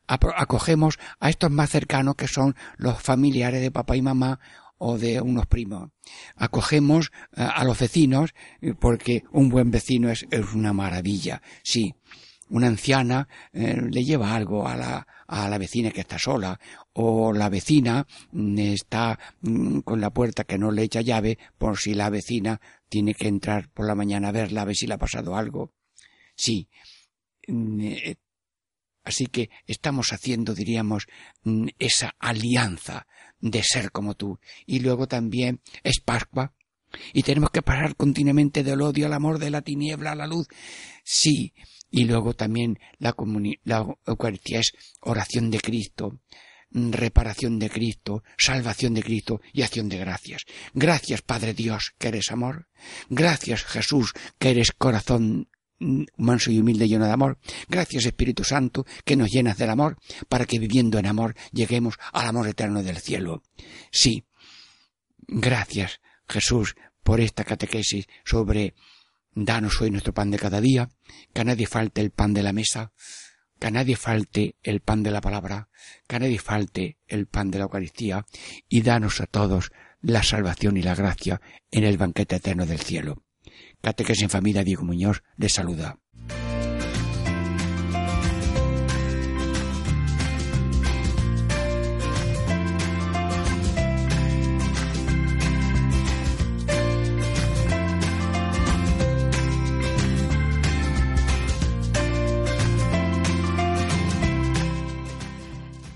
[0.07, 4.39] Acogemos a estos más cercanos, que son los familiares de papá y mamá
[4.81, 5.91] o de unos primos.
[6.37, 11.43] Acogemos eh, a los vecinos eh, porque un buen vecino es, una maravilla.
[11.63, 11.95] Sí,
[12.49, 16.59] una anciana eh, le lleva algo a la, a la vecina que está sola
[16.95, 21.79] o la vecina mm, está mm, con la puerta que no le echa llave por
[21.79, 24.95] si la vecina tiene que entrar por la mañana a verla a ver si le
[24.95, 25.75] ha pasado algo.
[26.35, 26.69] Sí.
[29.03, 31.07] Mm, así que estamos haciendo, diríamos,
[31.79, 33.07] esa alianza
[33.41, 34.39] de ser como tú.
[34.67, 36.55] Y luego también es Pascua.
[37.13, 40.49] Y tenemos que pasar continuamente del odio al amor, de la tiniebla a la luz.
[41.05, 41.55] Sí.
[41.89, 43.15] Y luego también la,
[43.65, 46.21] la Eucaristía es oración de Cristo,
[46.71, 50.45] reparación de Cristo, salvación de Cristo y acción de gracias.
[50.73, 52.69] Gracias, Padre Dios, que eres amor.
[53.09, 55.49] Gracias, Jesús, que eres corazón
[56.17, 57.39] manso y humilde lleno de amor.
[57.69, 59.97] Gracias Espíritu Santo que nos llenas del amor
[60.29, 63.43] para que viviendo en amor lleguemos al amor eterno del cielo.
[63.91, 64.25] Sí.
[65.27, 68.75] Gracias Jesús por esta catequesis sobre
[69.33, 70.91] danos hoy nuestro pan de cada día,
[71.33, 72.93] que a nadie falte el pan de la mesa,
[73.59, 75.69] que a nadie falte el pan de la palabra,
[76.07, 78.27] que a nadie falte el pan de la Eucaristía,
[78.69, 83.23] y danos a todos la salvación y la gracia en el banquete eterno del cielo.
[83.81, 85.99] Catequesis en Familia Diego Muñoz les saluda.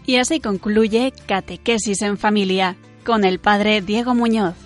[0.07, 4.64] Y así concluye Catequesis en Familia con el Padre Diego Muñoz.